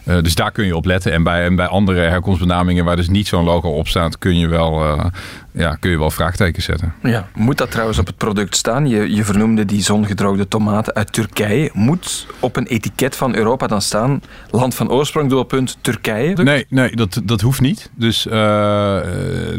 Uh, 0.08 0.22
dus 0.22 0.36
daar 0.36 0.52
kun 0.52 0.66
je 0.66 0.76
op 0.76 0.86
letten. 0.86 1.12
En 1.12 1.24
bij, 1.24 1.46
en 1.46 1.56
bij 1.56 1.68
andere 1.68 2.00
herkomstbenamingen 2.00 2.86
waar 2.86 2.96
dus 2.96 3.10
niet 3.10 3.28
zo'n 3.28 3.44
logo 3.44 3.70
op 3.70 3.88
staat, 3.88 4.18
kun 4.18 4.38
je 4.38 4.48
wel, 4.48 4.84
uh, 4.84 5.06
ja, 5.52 5.76
kun 5.76 5.92
je 5.92 5.98
wel 5.98 6.12
vraagtekens 6.12 6.66
zetten. 6.66 6.94
Ja, 7.04 7.28
moet 7.36 7.58
dat 7.58 7.72
trouwens 7.72 8.00
op 8.00 8.08
het 8.08 8.18
product 8.18 8.56
staan? 8.56 8.88
Je, 8.88 9.16
je 9.16 9.24
vernoemde 9.24 9.66
die 9.66 9.82
zongedroogde 9.82 10.48
tomaten 10.48 10.94
uit 10.96 11.14
Turkije. 11.14 11.70
Moet 11.74 12.28
op 12.40 12.56
een 12.56 12.68
etiket 12.68 13.16
van 13.16 13.36
Europa 13.36 13.68
dan 13.68 13.82
staan 13.82 14.22
land 14.52 14.76
van 14.76 14.92
oorsprong, 14.92 15.30
doelpunt 15.30 15.78
Turkije? 15.82 16.44
Nee, 16.44 16.66
nee 16.70 16.96
dat, 16.96 17.22
dat 17.24 17.42
hoeft 17.42 17.62
niet. 17.62 17.90
Dus 17.96 18.26
uh, 18.26 18.98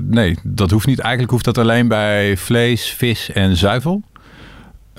nee, 0.03 0.39
dat 0.43 0.71
hoeft 0.71 0.87
niet. 0.87 0.99
Eigenlijk 0.99 1.33
hoeft 1.33 1.45
dat 1.45 1.59
alleen 1.59 1.89
bij 1.89 2.37
vlees, 2.37 2.91
vis 2.91 3.33
en 3.33 3.57
zuivel. 3.57 4.03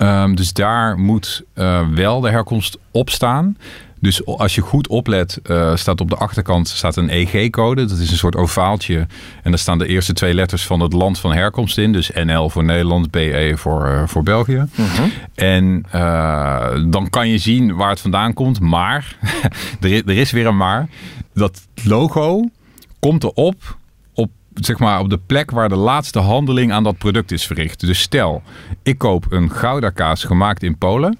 Um, 0.02 0.34
dus 0.34 0.52
daar 0.52 0.98
moet 0.98 1.42
uh, 1.54 1.88
wel 1.94 2.20
de 2.20 2.30
herkomst 2.30 2.78
op 2.90 3.10
staan. 3.10 3.56
Dus 3.98 4.26
als 4.26 4.54
je 4.54 4.60
goed 4.60 4.88
oplet, 4.88 5.40
uh, 5.46 5.76
staat 5.76 6.00
op 6.00 6.10
de 6.10 6.16
achterkant 6.16 6.68
staat 6.68 6.96
een 6.96 7.08
EG-code. 7.08 7.84
Dat 7.84 7.98
is 7.98 8.10
een 8.10 8.16
soort 8.16 8.36
ovaaltje. 8.36 9.06
En 9.42 9.50
daar 9.50 9.58
staan 9.58 9.78
de 9.78 9.86
eerste 9.86 10.12
twee 10.12 10.34
letters 10.34 10.66
van 10.66 10.80
het 10.80 10.92
land 10.92 11.18
van 11.18 11.32
herkomst 11.32 11.78
in. 11.78 11.92
Dus 11.92 12.10
NL 12.24 12.50
voor 12.50 12.64
Nederland, 12.64 13.10
BE 13.10 13.52
voor, 13.56 13.86
uh, 13.86 14.02
voor 14.06 14.22
België. 14.22 14.64
Mhm. 14.74 15.08
En 15.34 15.84
dan 16.90 17.10
kan 17.10 17.28
je 17.28 17.38
zien 17.38 17.74
waar 17.74 17.90
het 17.90 18.00
vandaan 18.00 18.32
komt. 18.32 18.60
Maar, 18.60 19.16
er, 19.80 19.92
er 19.92 20.16
is 20.16 20.30
weer 20.30 20.46
een 20.46 20.56
maar. 20.56 20.88
Dat 21.34 21.60
logo 21.84 22.48
komt 22.98 23.24
erop 23.24 23.78
zeg 24.54 24.78
maar, 24.78 25.00
op 25.00 25.10
de 25.10 25.20
plek 25.26 25.50
waar 25.50 25.68
de 25.68 25.76
laatste 25.76 26.18
handeling 26.18 26.72
aan 26.72 26.84
dat 26.84 26.98
product 26.98 27.32
is 27.32 27.46
verricht. 27.46 27.80
Dus 27.80 28.00
stel, 28.00 28.42
ik 28.82 28.98
koop 28.98 29.26
een 29.28 29.50
Gouda 29.50 29.90
kaas 29.90 30.24
gemaakt 30.24 30.62
in 30.62 30.78
Polen. 30.78 31.18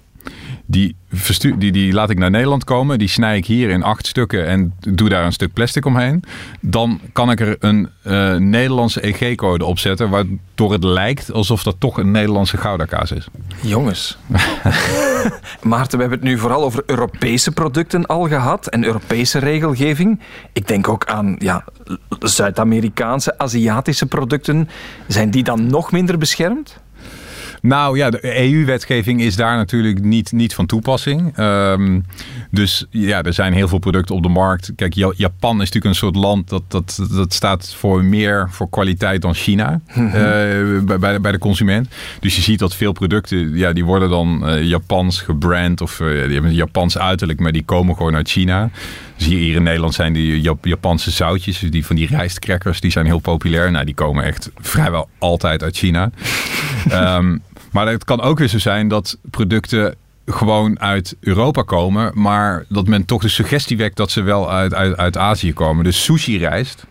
Die, 0.71 0.95
verstu- 1.11 1.57
die, 1.57 1.71
die 1.71 1.93
laat 1.93 2.09
ik 2.09 2.17
naar 2.17 2.29
Nederland 2.29 2.63
komen. 2.63 2.99
Die 2.99 3.07
snij 3.07 3.37
ik 3.37 3.45
hier 3.45 3.69
in 3.69 3.83
acht 3.83 4.07
stukken 4.07 4.47
en 4.47 4.73
doe 4.79 5.09
daar 5.09 5.25
een 5.25 5.31
stuk 5.31 5.53
plastic 5.53 5.85
omheen. 5.85 6.23
Dan 6.59 6.99
kan 7.13 7.31
ik 7.31 7.39
er 7.39 7.55
een 7.59 7.89
eh, 8.03 8.35
Nederlandse 8.35 9.01
EG-code 9.01 9.65
op 9.65 9.79
zetten. 9.79 10.09
Waardoor 10.09 10.71
het 10.71 10.83
lijkt 10.83 11.31
alsof 11.31 11.63
dat 11.63 11.75
toch 11.79 11.97
een 11.97 12.11
Nederlandse 12.11 12.57
Gouda-kaas 12.57 13.11
is. 13.11 13.27
Jongens. 13.61 14.17
Maarten, 15.61 15.97
we 15.97 16.03
hebben 16.03 16.19
het 16.19 16.27
nu 16.27 16.37
vooral 16.37 16.63
over 16.63 16.83
Europese 16.85 17.51
producten 17.51 18.05
al 18.05 18.27
gehad 18.27 18.67
en 18.67 18.83
Europese 18.83 19.39
regelgeving. 19.39 20.19
Ik 20.53 20.67
denk 20.67 20.87
ook 20.87 21.05
aan 21.05 21.35
ja, 21.39 21.63
Zuid-Amerikaanse, 22.19 23.37
Aziatische 23.37 24.05
producten. 24.05 24.69
Zijn 25.07 25.31
die 25.31 25.43
dan 25.43 25.67
nog 25.67 25.91
minder 25.91 26.17
beschermd? 26.17 26.79
Nou 27.61 27.97
ja, 27.97 28.09
de 28.09 28.39
EU-wetgeving 28.51 29.21
is 29.21 29.35
daar 29.35 29.55
natuurlijk 29.55 30.03
niet, 30.03 30.31
niet 30.31 30.53
van 30.53 30.65
toepassing. 30.65 31.37
Ehm, 31.37 31.99
dus 32.51 32.85
ja, 32.89 33.23
er 33.23 33.33
zijn 33.33 33.53
heel 33.53 33.67
veel 33.67 33.77
producten 33.77 34.15
op 34.15 34.23
de 34.23 34.29
markt. 34.29 34.71
Kijk, 34.75 34.93
Ja- 34.93 35.13
Japan 35.15 35.51
is 35.53 35.57
natuurlijk 35.57 35.85
een 35.85 35.95
soort 35.95 36.15
land 36.15 36.49
dat, 36.49 36.63
dat, 36.67 36.99
dat 37.11 37.33
staat 37.33 37.73
voor 37.77 38.03
meer 38.03 38.47
voor 38.51 38.69
kwaliteit 38.69 39.21
dan 39.21 39.33
China 39.33 39.81
eh, 39.87 40.01
bij, 40.83 40.99
bij, 40.99 41.13
de- 41.13 41.19
bij 41.19 41.31
de 41.31 41.37
consument. 41.37 41.87
Dus 42.19 42.35
je 42.35 42.41
ziet 42.41 42.59
dat 42.59 42.75
veel 42.75 42.91
producten, 42.91 43.57
ja, 43.57 43.73
die 43.73 43.85
worden 43.85 44.09
dan 44.09 44.47
eh, 44.47 44.63
Japans 44.63 45.21
gebrand 45.21 45.81
of 45.81 45.99
eh, 45.99 46.07
die 46.07 46.15
hebben 46.17 46.45
een 46.49 46.53
Japans 46.53 46.97
uiterlijk, 46.97 47.39
maar 47.39 47.51
die 47.51 47.63
komen 47.63 47.95
gewoon 47.95 48.15
uit 48.15 48.29
China. 48.29 48.69
Dus 49.17 49.25
hier, 49.29 49.55
in 49.55 49.63
Nederland 49.63 49.93
zijn 49.93 50.13
die 50.13 50.41
Jap- 50.41 50.65
Japanse 50.65 51.11
zoutjes, 51.11 51.59
dus 51.59 51.71
die 51.71 51.85
van 51.85 51.95
die 51.95 52.07
rijstcrackers, 52.07 52.79
die 52.81 52.91
zijn 52.91 53.05
heel 53.05 53.19
populair. 53.19 53.71
Nou, 53.71 53.85
die 53.85 53.93
komen 53.93 54.23
echt 54.23 54.51
vrijwel 54.59 55.09
altijd 55.17 55.63
uit 55.63 55.77
China. 55.77 56.11
Ehm, 56.89 57.37
maar 57.71 57.87
het 57.87 58.03
kan 58.03 58.21
ook 58.21 58.39
weer 58.39 58.47
zo 58.47 58.59
zijn 58.59 58.87
dat 58.87 59.17
producten 59.29 59.95
gewoon 60.25 60.79
uit 60.79 61.15
Europa 61.19 61.61
komen, 61.61 62.11
maar 62.13 62.65
dat 62.69 62.87
men 62.87 63.05
toch 63.05 63.21
de 63.21 63.27
suggestie 63.27 63.77
wekt 63.77 63.97
dat 63.97 64.11
ze 64.11 64.21
wel 64.21 64.51
uit, 64.51 64.73
uit, 64.73 64.97
uit 64.97 65.17
Azië 65.17 65.53
komen. 65.53 65.83
Dus 65.83 66.03
sushi 66.03 66.37
rijst 66.37 66.85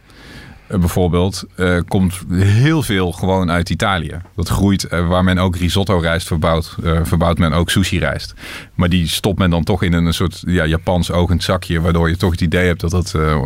bijvoorbeeld 0.78 1.44
eh, 1.56 1.78
komt 1.88 2.20
heel 2.30 2.82
veel 2.82 3.12
gewoon 3.12 3.50
uit 3.50 3.70
Italië. 3.70 4.20
Dat 4.36 4.48
groeit 4.48 4.84
eh, 4.84 5.08
waar 5.08 5.24
men 5.24 5.38
ook 5.38 5.56
risotto 5.56 5.98
rijst 5.98 6.26
verbouwt, 6.26 6.76
eh, 6.84 7.00
verbouwt 7.02 7.38
men 7.38 7.52
ook 7.52 7.70
sushi 7.70 7.98
rijst. 7.98 8.34
Maar 8.74 8.88
die 8.88 9.08
stopt 9.08 9.38
men 9.38 9.50
dan 9.50 9.64
toch 9.64 9.82
in 9.82 9.92
een 9.92 10.14
soort 10.14 10.42
ja, 10.46 10.66
Japans 10.66 11.10
ogend 11.10 11.42
zakje, 11.42 11.80
waardoor 11.80 12.08
je 12.08 12.16
toch 12.16 12.30
het 12.30 12.40
idee 12.40 12.66
hebt 12.66 12.80
dat 12.80 12.90
dat 12.90 13.14
eh, 13.14 13.44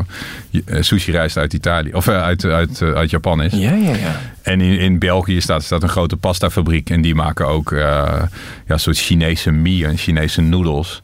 eh, 0.66 0.82
sushi 0.82 1.12
rijst 1.12 1.36
uit 1.36 1.52
Italië 1.52 1.92
of 1.92 2.06
eh, 2.06 2.22
uit, 2.22 2.44
uit, 2.44 2.80
eh, 2.80 2.92
uit 2.92 3.10
Japan 3.10 3.42
is. 3.42 3.52
Ja, 3.52 3.72
ja, 3.72 3.96
ja. 3.96 4.20
En 4.42 4.60
in, 4.60 4.78
in 4.78 4.98
België 4.98 5.40
staat, 5.40 5.62
staat 5.62 5.82
een 5.82 5.88
grote 5.88 6.16
pastafabriek. 6.16 6.90
En 6.90 7.02
die 7.02 7.14
maken 7.14 7.46
ook 7.46 7.72
eh, 7.72 8.22
ja, 8.66 8.78
soort 8.78 8.98
Chinese 8.98 9.50
mie 9.50 9.86
en 9.86 9.96
Chinese 9.96 10.40
noedels. 10.40 11.02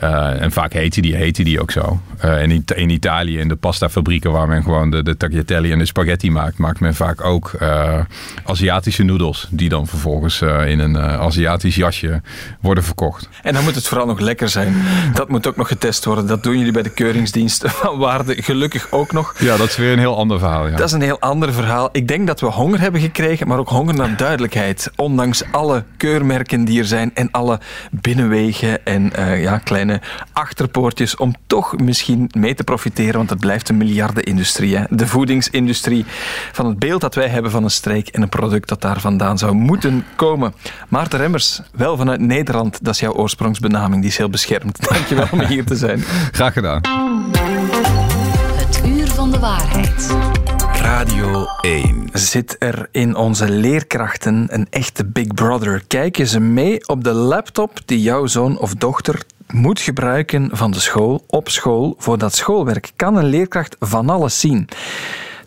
Eh, 0.00 0.42
en 0.42 0.52
vaak 0.52 0.72
heten 0.72 1.02
die, 1.02 1.32
die 1.32 1.60
ook 1.60 1.70
zo. 1.70 2.00
En 2.18 2.50
in, 2.50 2.64
in 2.74 2.90
Italië, 2.90 3.38
in 3.38 3.48
de 3.48 3.56
pastafabrieken 3.56 4.32
waar 4.32 4.48
men 4.48 4.62
gewoon 4.62 4.90
de, 4.90 5.02
de 5.02 5.16
tagliatelle 5.16 5.72
en 5.72 5.78
de 5.78 5.86
spaghetti 5.86 6.30
maakt, 6.30 6.58
maakt 6.58 6.80
men 6.80 6.94
vaak 6.94 7.24
ook 7.24 7.52
eh, 7.58 7.98
Aziatische 8.44 9.02
noedels. 9.02 9.46
Die 9.50 9.68
dan 9.68 9.86
vervolgens 9.86 10.42
in 10.42 10.78
een 10.78 10.98
Aziatisch 10.98 11.74
jasje 11.74 12.22
worden 12.60 12.84
verkocht. 12.84 13.28
En 13.42 13.54
dan 13.54 13.64
moet 13.64 13.74
het 13.74 13.86
vooral 13.86 14.06
nog 14.06 14.20
lekker 14.20 14.48
zijn. 14.48 14.74
Dat 15.14 15.28
moet 15.28 15.46
ook 15.46 15.56
nog 15.56 15.68
getest 15.68 16.04
worden. 16.04 16.26
Dat 16.26 16.42
doen 16.42 16.58
jullie 16.58 16.72
bij 16.72 16.82
de 16.82 16.90
keuringsdienst 16.90 17.64
van 17.80 17.98
waarde 17.98 18.42
gelukkig 18.42 18.90
ook 18.90 19.12
nog. 19.12 19.34
Ja, 19.38 19.56
dat 19.56 19.68
is 19.68 19.76
weer 19.76 19.92
een 19.92 19.98
heel 19.98 20.16
ander 20.16 20.38
verhaal. 20.38 20.68
Ja. 20.68 20.76
Dat 20.76 20.86
is 20.86 20.92
een 20.92 21.02
heel 21.02 21.20
ander 21.20 21.52
verhaal. 21.52 21.88
Ik 21.92 22.08
denk 22.08 22.26
dat 22.26 22.40
we 22.40 22.46
honger 22.46 22.80
hebben 22.80 23.00
gekregen, 23.00 23.48
maar 23.48 23.58
ook 23.58 23.68
honger 23.68 23.94
naar 23.94 24.16
duidelijkheid. 24.16 24.90
Ondanks 24.96 25.42
alle 25.50 25.84
keurmerken 25.96 26.64
die 26.64 26.78
er 26.78 26.86
zijn 26.86 27.10
en 27.14 27.28
alle 27.30 27.60
binnenwegen 27.90 28.86
en 28.86 29.12
ja, 29.38 29.58
kleine 29.58 29.89
achterpoortjes 30.32 31.16
om 31.16 31.34
toch 31.46 31.78
misschien 31.78 32.30
mee 32.36 32.54
te 32.54 32.64
profiteren, 32.64 33.16
want 33.16 33.30
het 33.30 33.40
blijft 33.40 33.68
een 33.68 33.76
miljardenindustrie. 33.76 34.76
Hè? 34.76 34.84
De 34.90 35.06
voedingsindustrie 35.06 36.04
van 36.52 36.66
het 36.66 36.78
beeld 36.78 37.00
dat 37.00 37.14
wij 37.14 37.28
hebben 37.28 37.50
van 37.50 37.64
een 37.64 37.70
streek 37.70 38.08
en 38.08 38.22
een 38.22 38.28
product 38.28 38.68
dat 38.68 38.80
daar 38.80 39.00
vandaan 39.00 39.38
zou 39.38 39.52
moeten 39.52 40.04
komen. 40.16 40.54
Maarten 40.88 41.18
Remmers, 41.18 41.60
wel 41.72 41.96
vanuit 41.96 42.20
Nederland, 42.20 42.84
dat 42.84 42.94
is 42.94 43.00
jouw 43.00 43.12
oorsprongsbenaming, 43.12 44.00
die 44.00 44.10
is 44.10 44.16
heel 44.16 44.30
beschermd. 44.30 44.78
Dankjewel 44.88 45.28
om 45.30 45.40
hier 45.40 45.64
te 45.64 45.76
zijn. 45.76 46.04
Graag 46.32 46.52
gedaan. 46.52 46.80
Het 48.54 48.80
uur 48.86 49.08
van 49.08 49.30
de 49.30 49.38
waarheid. 49.38 50.16
Radio 50.80 51.46
1. 51.60 52.08
Zit 52.12 52.56
er 52.58 52.88
in 52.90 53.16
onze 53.16 53.50
leerkrachten 53.50 54.46
een 54.50 54.66
echte 54.70 55.04
Big 55.04 55.26
Brother? 55.26 55.82
Kijken 55.86 56.26
ze 56.26 56.40
mee 56.40 56.88
op 56.88 57.04
de 57.04 57.12
laptop 57.12 57.80
die 57.84 58.00
jouw 58.00 58.26
zoon 58.26 58.58
of 58.58 58.74
dochter 58.74 59.22
moet 59.50 59.80
gebruiken 59.80 60.48
van 60.52 60.70
de 60.70 60.80
school 60.80 61.24
op 61.26 61.48
school 61.48 61.94
voor 61.98 62.18
dat 62.18 62.34
schoolwerk? 62.34 62.92
Kan 62.96 63.16
een 63.16 63.24
leerkracht 63.24 63.76
van 63.78 64.08
alles 64.10 64.40
zien? 64.40 64.68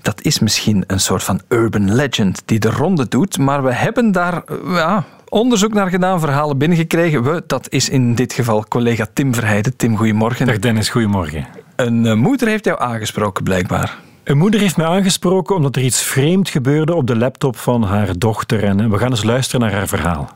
Dat 0.02 0.22
is 0.22 0.40
misschien 0.40 0.84
een 0.88 1.00
soort 1.00 1.24
van 1.24 1.42
urban 1.48 1.96
legend 1.96 2.42
die 2.46 2.60
de 2.60 2.70
ronde 2.70 3.08
doet, 3.08 3.38
maar 3.38 3.64
we 3.64 3.74
hebben 3.74 4.12
daar 4.12 4.44
eh, 4.44 4.58
ja, 4.66 5.04
onderzoek 5.30 5.74
naar 5.74 5.90
gedaan, 5.90 6.20
verhalen 6.20 6.58
binnengekregen. 6.58 7.24
We, 7.24 7.44
dat 7.48 7.68
is 7.70 7.90
in 7.90 8.16
dit 8.16 8.34
geval 8.34 8.66
collega 8.68 9.08
Tim 9.14 9.34
Verheijden. 9.34 9.76
Tim, 9.76 9.98
goedemorgen. 9.98 10.46
Dag 10.46 10.60
Dennis, 10.60 10.90
goedemorgen. 10.90 11.48
Een 11.76 12.06
eh, 12.06 12.14
moeder 12.14 12.48
heeft 12.48 12.66
jou 12.66 12.80
aangesproken, 12.80 13.44
blijkbaar. 13.44 14.12
Een 14.24 14.38
moeder 14.38 14.60
heeft 14.60 14.78
mij 14.78 14.86
aangesproken 14.86 15.56
omdat 15.56 15.76
er 15.76 15.82
iets 15.82 16.02
vreemd 16.02 16.50
gebeurde 16.50 16.96
op 16.96 17.08
de 17.08 17.16
laptop 17.16 17.58
van 17.58 17.84
haar 17.84 18.18
dochter. 18.18 18.64
En 18.64 18.80
eh, 18.80 18.90
we 18.90 18.98
gaan 18.98 19.10
eens 19.10 19.24
luisteren 19.24 19.62
naar 19.62 19.72
haar 19.72 19.88
verhaal. 19.88 20.30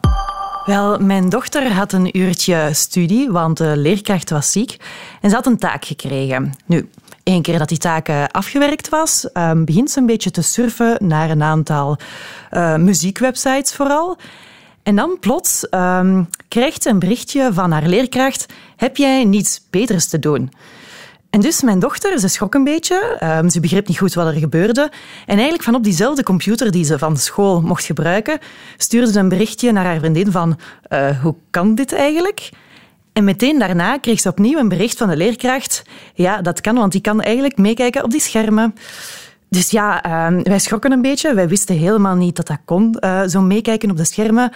Wel, 0.66 1.00
mijn 1.00 1.30
dochter 1.30 1.72
had 1.72 1.94
een 1.94 2.18
uurtje 2.18 2.70
studie, 2.72 3.32
want 3.32 3.58
de 3.58 3.78
leerkracht 3.78 4.30
was 4.30 4.52
ziek. 4.52 4.78
En 5.22 5.30
ze 5.30 5.36
had 5.36 5.46
een 5.46 5.58
taak 5.58 5.86
gekregen. 5.86 6.54
Nu, 6.66 6.90
één 7.24 7.42
keer 7.42 7.58
dat 7.58 7.70
die 7.70 7.78
taak 7.78 8.08
eh, 8.08 8.24
afgewerkt 8.32 8.90
was, 8.90 9.32
eh, 9.32 9.52
begint 9.56 9.92
ze 9.92 10.00
een 10.00 10.06
beetje 10.06 10.32
te 10.32 10.42
surfen 10.42 10.98
naar 11.08 11.30
een 11.30 11.44
aantal 11.44 11.98
eh, 12.50 12.76
muziekwebsites 12.76 13.74
vooral. 13.74 14.18
En 14.84 14.96
dan 14.96 15.18
plots 15.20 15.70
ehm, 15.70 16.24
krijgt 16.48 16.84
ze 16.84 16.90
een 16.90 17.00
berichtje 17.00 17.50
van 17.54 17.72
haar 17.72 17.88
leerkracht: 17.88 18.46
Heb 18.76 18.98
jij 18.98 19.24
niets 19.24 19.62
beters 19.70 20.08
te 20.08 20.20
doen? 20.20 20.52
En 21.30 21.40
dus 21.40 21.62
mijn 21.62 21.80
dochter, 21.80 22.20
ze 22.20 22.28
schrok 22.28 22.54
een 22.54 22.64
beetje. 22.64 23.16
Ehm, 23.20 23.50
ze 23.50 23.60
begreep 23.60 23.88
niet 23.88 23.98
goed 23.98 24.14
wat 24.14 24.28
er 24.28 24.40
gebeurde. 24.40 24.92
En 25.26 25.36
eigenlijk 25.36 25.64
van 25.64 25.76
op 25.76 25.84
diezelfde 25.84 26.24
computer 26.24 26.72
die 26.72 26.84
ze 26.84 27.00
van 27.00 27.18
school 27.18 27.62
mocht 27.62 27.86
gebruiken, 27.86 28.40
stuurde 28.78 29.12
ze 29.12 29.20
een 29.20 29.30
berichtje 29.30 29.72
naar 29.72 29.86
haar 29.86 30.00
vriendin 30.00 30.32
van 30.32 30.60
eh, 30.82 31.22
hoe 31.22 31.36
kan 31.50 31.76
dit 31.76 31.94
eigenlijk? 31.94 32.50
En 33.14 33.24
meteen 33.24 33.60
daarna 33.60 33.98
kreeg 33.98 34.20
ze 34.20 34.30
opnieuw 34.30 34.60
een 34.60 34.70
bericht 34.70 34.98
van 34.98 35.10
de 35.10 35.18
leerkracht. 35.18 35.84
Ja, 36.14 36.42
dat 36.42 36.62
kan, 36.62 36.76
want 36.76 36.92
die 36.92 37.02
kan 37.02 37.22
eigenlijk 37.22 37.58
meekijken 37.58 38.04
op 38.04 38.12
die 38.12 38.22
schermen. 38.22 38.76
Dus 39.50 39.70
ja, 39.70 40.04
ehm, 40.04 40.42
wij 40.44 40.60
schrokken 40.60 40.92
een 40.92 41.02
beetje. 41.02 41.34
Wij 41.34 41.48
wisten 41.48 41.76
helemaal 41.76 42.16
niet 42.16 42.36
dat 42.36 42.48
dat 42.48 42.60
kon, 42.66 42.94
eh, 42.94 43.24
zo 43.24 43.42
meekijken 43.42 43.92
op 43.92 43.98
de 43.98 44.06
schermen. 44.06 44.52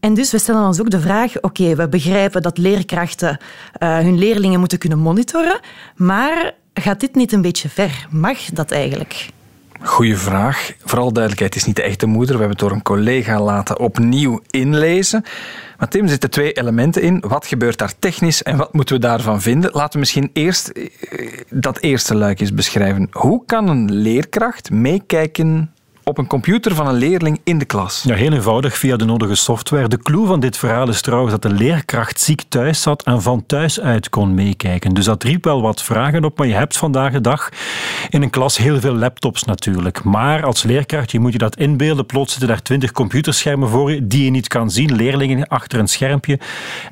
En 0.00 0.14
dus 0.14 0.30
we 0.30 0.38
stellen 0.38 0.66
ons 0.66 0.80
ook 0.80 0.90
de 0.90 1.00
vraag, 1.00 1.40
oké, 1.40 1.74
we 1.74 1.88
begrijpen 1.88 2.42
dat 2.42 2.58
leerkrachten 2.58 3.38
eh, 3.72 3.98
hun 3.98 4.18
leerlingen 4.18 4.60
moeten 4.60 4.78
kunnen 4.78 4.98
monitoren, 4.98 5.60
maar 5.96 6.54
gaat 6.74 7.00
dit 7.00 7.14
niet 7.14 7.32
een 7.32 7.42
beetje 7.42 7.68
ver? 7.68 8.06
Mag 8.10 8.38
dat 8.44 8.70
eigenlijk? 8.70 9.28
Goeie 9.80 10.16
vraag. 10.16 10.72
Vooral 10.84 11.12
duidelijkheid, 11.12 11.54
is 11.54 11.64
niet 11.64 11.76
de 11.76 11.82
echte 11.82 12.06
moeder. 12.06 12.34
We 12.34 12.40
hebben 12.40 12.58
het 12.58 12.58
door 12.58 12.70
een 12.70 12.82
collega 12.82 13.40
laten 13.40 13.78
opnieuw 13.78 14.40
inlezen. 14.50 15.24
Maar 15.78 15.88
Tim, 15.88 16.02
er 16.02 16.08
zitten 16.08 16.30
twee 16.30 16.52
elementen 16.52 17.02
in. 17.02 17.24
Wat 17.28 17.46
gebeurt 17.46 17.78
daar 17.78 17.92
technisch 17.98 18.42
en 18.42 18.56
wat 18.56 18.72
moeten 18.72 18.94
we 18.94 19.00
daarvan 19.00 19.42
vinden? 19.42 19.70
Laten 19.72 19.92
we 19.92 19.98
misschien 19.98 20.30
eerst 20.32 20.68
eh, 20.68 20.88
dat 21.50 21.78
eerste 21.80 22.14
luik 22.14 22.40
eens 22.40 22.54
beschrijven. 22.54 23.08
Hoe 23.10 23.42
kan 23.46 23.68
een 23.68 23.92
leerkracht 23.92 24.70
meekijken 24.70 25.72
op 26.02 26.18
een 26.18 26.26
computer 26.26 26.74
van 26.74 26.86
een 26.86 26.94
leerling 26.94 27.35
in 27.46 27.58
de 27.58 27.64
klas? 27.64 28.02
Ja, 28.02 28.14
heel 28.14 28.32
eenvoudig 28.32 28.76
via 28.76 28.96
de 28.96 29.04
nodige 29.04 29.34
software. 29.34 29.88
De 29.88 29.98
clue 29.98 30.26
van 30.26 30.40
dit 30.40 30.56
verhaal 30.56 30.88
is 30.88 31.00
trouwens 31.00 31.32
dat 31.32 31.42
de 31.42 31.50
leerkracht 31.50 32.20
ziek 32.20 32.42
thuis 32.48 32.82
zat 32.82 33.02
en 33.02 33.22
van 33.22 33.46
thuis 33.46 33.80
uit 33.80 34.08
kon 34.08 34.34
meekijken. 34.34 34.94
Dus 34.94 35.04
dat 35.04 35.22
riep 35.22 35.44
wel 35.44 35.62
wat 35.62 35.82
vragen 35.82 36.24
op, 36.24 36.38
maar 36.38 36.46
je 36.46 36.54
hebt 36.54 36.76
vandaag 36.76 37.12
de 37.12 37.20
dag 37.20 37.48
in 38.08 38.22
een 38.22 38.30
klas 38.30 38.56
heel 38.56 38.80
veel 38.80 38.94
laptops 38.94 39.44
natuurlijk. 39.44 40.04
Maar 40.04 40.44
als 40.44 40.62
leerkracht, 40.62 41.10
je 41.10 41.20
moet 41.20 41.32
je 41.32 41.38
dat 41.38 41.56
inbeelden, 41.56 42.06
plots 42.06 42.30
zitten 42.30 42.48
daar 42.48 42.62
twintig 42.62 42.92
computerschermen 42.92 43.68
voor 43.68 43.92
je 43.92 44.06
die 44.06 44.24
je 44.24 44.30
niet 44.30 44.48
kan 44.48 44.70
zien, 44.70 44.94
leerlingen 44.94 45.48
achter 45.48 45.78
een 45.78 45.88
schermpje. 45.88 46.38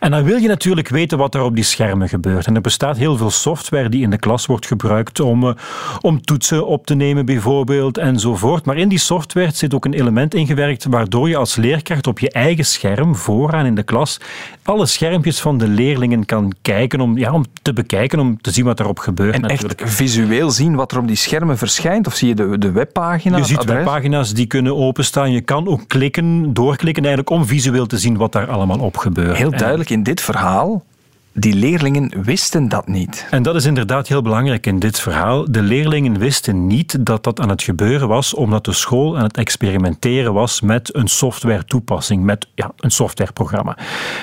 En 0.00 0.10
dan 0.10 0.24
wil 0.24 0.36
je 0.36 0.48
natuurlijk 0.48 0.88
weten 0.88 1.18
wat 1.18 1.34
er 1.34 1.42
op 1.42 1.54
die 1.54 1.64
schermen 1.64 2.08
gebeurt. 2.08 2.46
En 2.46 2.54
er 2.54 2.60
bestaat 2.60 2.96
heel 2.96 3.16
veel 3.16 3.30
software 3.30 3.88
die 3.88 4.02
in 4.02 4.10
de 4.10 4.18
klas 4.18 4.46
wordt 4.46 4.66
gebruikt 4.66 5.20
om, 5.20 5.48
eh, 5.48 5.54
om 6.00 6.20
toetsen 6.20 6.66
op 6.66 6.86
te 6.86 6.94
nemen 6.94 7.26
bijvoorbeeld 7.26 7.98
enzovoort. 7.98 8.64
Maar 8.64 8.76
in 8.76 8.88
die 8.88 8.98
software 8.98 9.50
zit 9.54 9.74
ook 9.74 9.84
een 9.84 9.94
element 9.94 10.34
ingewerkt 10.44 10.84
waardoor 10.84 11.28
je 11.28 11.36
als 11.36 11.56
leerkracht 11.56 12.06
op 12.06 12.18
je 12.18 12.30
eigen 12.30 12.64
scherm 12.64 13.16
vooraan 13.16 13.66
in 13.66 13.74
de 13.74 13.82
klas 13.82 14.20
alle 14.62 14.86
schermpjes 14.86 15.40
van 15.40 15.58
de 15.58 15.68
leerlingen 15.68 16.24
kan 16.24 16.52
kijken 16.62 17.00
om, 17.00 17.18
ja, 17.18 17.32
om 17.32 17.44
te 17.62 17.72
bekijken, 17.72 18.18
om 18.18 18.40
te 18.40 18.50
zien 18.50 18.64
wat 18.64 18.80
erop 18.80 18.98
gebeurt. 18.98 19.34
En 19.34 19.40
natuurlijk. 19.40 19.80
echt 19.80 19.94
visueel 19.94 20.50
zien 20.50 20.74
wat 20.74 20.92
er 20.92 20.98
op 20.98 21.06
die 21.06 21.16
schermen 21.16 21.58
verschijnt? 21.58 22.06
Of 22.06 22.14
zie 22.14 22.28
je 22.28 22.34
de, 22.34 22.58
de 22.58 22.70
webpagina? 22.70 23.36
Je 23.36 23.44
ziet 23.44 23.58
adres? 23.58 23.74
webpagina's 23.74 24.34
die 24.34 24.46
kunnen 24.46 24.76
openstaan. 24.76 25.32
Je 25.32 25.40
kan 25.40 25.68
ook 25.68 25.88
klikken, 25.88 26.54
doorklikken 26.54 27.04
eigenlijk 27.04 27.36
om 27.36 27.46
visueel 27.46 27.86
te 27.86 27.98
zien 27.98 28.16
wat 28.16 28.32
daar 28.32 28.50
allemaal 28.50 28.78
op 28.78 28.96
gebeurt. 28.96 29.36
Heel 29.36 29.50
duidelijk 29.50 29.90
in 29.90 30.02
dit 30.02 30.20
verhaal, 30.20 30.84
die 31.34 31.54
leerlingen 31.54 32.22
wisten 32.22 32.68
dat 32.68 32.86
niet. 32.86 33.26
En 33.30 33.42
dat 33.42 33.54
is 33.54 33.64
inderdaad 33.64 34.08
heel 34.08 34.22
belangrijk 34.22 34.66
in 34.66 34.78
dit 34.78 35.00
verhaal. 35.00 35.44
De 35.50 35.62
leerlingen 35.62 36.18
wisten 36.18 36.66
niet 36.66 37.06
dat 37.06 37.24
dat 37.24 37.40
aan 37.40 37.48
het 37.48 37.62
gebeuren 37.62 38.08
was, 38.08 38.34
omdat 38.34 38.64
de 38.64 38.72
school 38.72 39.16
aan 39.16 39.24
het 39.24 39.36
experimenteren 39.36 40.32
was 40.32 40.60
met 40.60 40.94
een 40.94 41.08
software-toepassing, 41.08 42.22
met 42.22 42.46
ja, 42.54 42.72
een 42.76 42.90
softwareprogramma. 42.90 43.76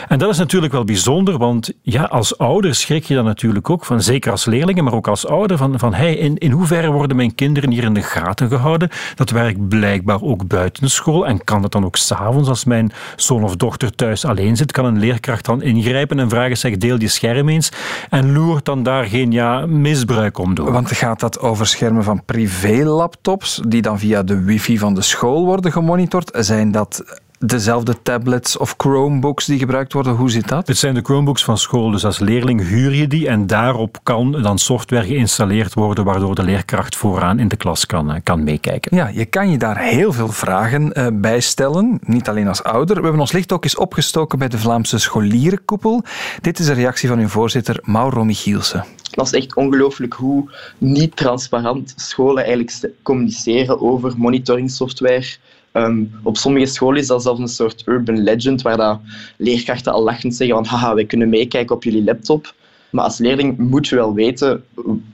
En 0.08 0.20
dat 0.20 0.30
is 0.30 0.38
natuurlijk 0.38 0.74
wel 0.74 0.84
bijzonder, 0.84 1.38
want 1.38 1.74
ja, 1.82 2.04
als 2.04 2.38
ouder 2.38 2.76
schrik 2.76 3.04
je 3.04 3.16
dan 3.16 3.26
natuurlijk 3.26 3.70
ook 3.70 3.86
van, 3.86 4.02
zeker 4.02 4.32
als 4.32 4.46
leerlingen, 4.46 4.84
maar 4.84 4.94
ook 4.94 5.08
als 5.08 5.28
ouder, 5.28 5.58
van, 5.58 5.80
van 5.80 5.94
hey, 5.94 6.16
in, 6.16 6.38
in 6.38 6.52
hoeverre 6.52 6.92
worden 6.92 7.18
mijn 7.18 7.36
kinderen 7.36 7.72
hier 7.72 7.84
in 7.84 7.94
de 7.94 8.02
gaten 8.02 8.48
gehouden? 8.48 8.90
Dat 9.16 9.30
werkt 9.30 9.68
blijkbaar 9.68 10.22
ook 10.22 10.48
buiten 10.48 10.90
school 10.90 11.28
en 11.28 11.44
kan 11.44 11.62
dat 11.62 11.72
dan 11.72 11.86
ook 11.86 11.96
s'avonds 11.96 12.50
als 12.50 12.66
mijn 12.66 12.92
zoon 13.16 13.44
of 13.44 13.56
dochter 13.56 13.96
thuis 13.96 14.26
alleen 14.26 14.58
zit, 14.58 14.72
kan 14.72 14.86
een 14.86 15.00
leerkracht 15.00 15.46
dan 15.46 15.62
ingrijpen 15.62 16.20
en 16.20 16.30
vragen, 16.30 16.58
zeg, 16.58 16.78
deel 16.78 17.00
je 17.02 17.08
scherm 17.08 17.50
eens 17.50 17.72
en 18.10 18.34
loert 18.34 18.66
dan 18.66 18.84
daar 18.84 19.06
geen 19.06 19.32
ja, 19.32 19.66
misbruik 19.66 20.38
om 20.38 20.56
door. 20.56 20.72
Want 20.72 20.92
gaat 20.92 21.20
dat 21.20 21.40
over 21.40 21.68
schermen 21.68 22.04
van 22.04 22.26
privé-laptops, 22.26 23.62
die 23.68 23.82
dan 23.82 24.00
via 24.00 24.24
de 24.24 24.42
wifi 24.44 24.78
van 24.78 24.94
de 24.94 25.02
school 25.02 25.46
worden 25.46 25.72
gemonitord? 25.72 26.32
Zijn 26.34 26.72
dat 26.72 27.22
dezelfde 27.46 28.02
tablets 28.02 28.58
of 28.58 28.74
Chromebooks 28.78 29.46
die 29.46 29.60
gebruikt 29.60 29.94
worden? 29.94 30.16
Hoe 30.16 30.30
zit 30.30 30.48
dat? 30.48 30.68
Het 30.68 30.78
zijn 30.78 30.94
de 30.94 31.02
Chromebooks 31.02 31.44
van 31.44 31.58
school, 31.58 31.92
dus 31.92 32.06
als 32.06 32.20
leerling 32.20 32.68
huur 32.68 32.94
je 32.94 33.08
die 33.08 33.28
en 33.28 33.48
daarop 33.48 34.00
kan 34.04 34.42
dan 34.42 34.60
software 34.60 35.06
geïnstalleerd 35.06 35.74
worden 35.74 36.04
waardoor 36.04 36.36
de 36.36 36.44
leerkracht 36.44 36.96
vooraan 36.96 37.40
in 37.40 37.48
de 37.48 37.56
klas 37.56 37.86
kan, 37.86 38.12
eh, 38.12 38.20
kan 38.24 38.44
meekijken. 38.44 38.96
Ja, 38.96 39.08
je 39.08 39.26
kan 39.26 39.50
je 39.50 39.58
daar 39.58 39.78
heel 39.78 40.14
veel 40.14 40.28
vragen 40.28 40.94
eh, 40.94 41.08
bij 41.14 41.40
stellen, 41.40 42.00
niet 42.06 42.30
alleen 42.30 42.48
als 42.48 42.64
ouder. 42.64 42.96
We 42.96 43.02
hebben 43.02 43.22
ons 43.22 43.32
licht 43.32 43.52
ook 43.52 43.64
eens 43.64 43.78
opgestoken 43.78 44.40
bij 44.40 44.48
de 44.48 44.58
Vlaamse 44.58 45.00
scholierenkoepel. 45.00 46.04
Dit 46.42 46.60
is 46.60 46.66
de 46.66 46.74
reactie 46.74 47.10
van 47.10 47.18
hun 47.18 47.30
voorzitter 47.30 47.80
Mauro 47.84 48.24
Michielsen. 48.24 48.86
Dat 49.12 49.26
is 49.26 49.34
echt 49.34 49.56
ongelooflijk 49.56 50.14
hoe 50.14 50.50
niet 50.78 51.16
transparant 51.16 51.94
scholen 51.96 52.44
eigenlijk 52.44 52.90
communiceren 53.02 53.82
over 53.82 54.14
monitoringssoftware. 54.18 55.38
Ehm, 55.72 56.04
op 56.24 56.38
sommige 56.38 56.66
scholen 56.66 57.02
is 57.02 57.08
dat 57.08 57.22
zelfs 57.22 57.40
een 57.40 57.48
soort 57.48 57.84
urban 57.86 58.24
legend, 58.24 58.62
waar 58.62 58.78
dat 58.78 59.00
leerkrachten 59.38 59.94
al 59.94 60.04
lachend 60.04 60.36
zeggen 60.36 60.56
van 60.56 60.66
haha, 60.66 60.94
wij 60.94 61.06
kunnen 61.06 61.30
meekijken 61.30 61.76
op 61.76 61.84
jullie 61.84 62.04
laptop. 62.04 62.54
Maar 62.90 63.04
als 63.04 63.18
leerling 63.18 63.58
moet 63.58 63.88
je 63.88 63.96
wel 63.96 64.14
weten 64.14 64.64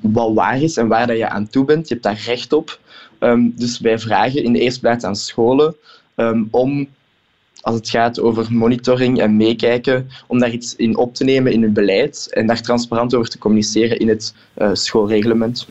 wat 0.01 0.33
waar 0.33 0.61
is 0.61 0.77
en 0.77 0.87
waar 0.87 1.07
dat 1.07 1.17
je 1.17 1.29
aan 1.29 1.49
toe 1.49 1.65
bent. 1.65 1.87
Je 1.87 1.93
hebt 1.93 2.05
daar 2.05 2.21
recht 2.25 2.53
op. 2.53 2.79
Ehm, 3.19 3.49
dus 3.55 3.79
wij 3.79 3.99
vragen 3.99 4.43
in 4.43 4.53
de 4.53 4.59
eerste 4.59 4.79
plaats 4.79 5.03
aan 5.03 5.15
scholen 5.15 5.75
ehm, 6.15 6.43
om, 6.51 6.87
als 7.61 7.75
het 7.75 7.89
gaat 7.89 8.19
over 8.19 8.53
monitoring 8.53 9.19
en 9.21 9.37
meekijken, 9.37 10.09
om 10.27 10.39
daar 10.39 10.51
iets 10.51 10.75
in 10.75 10.97
op 10.97 11.15
te 11.15 11.23
nemen 11.23 11.51
in 11.51 11.61
hun 11.61 11.73
beleid 11.73 12.27
en 12.31 12.47
daar 12.47 12.61
transparant 12.61 13.15
over 13.15 13.29
te 13.29 13.37
communiceren 13.37 13.99
in 13.99 14.07
het 14.07 14.33
eh, 14.53 14.69
schoolreglement. 14.73 15.67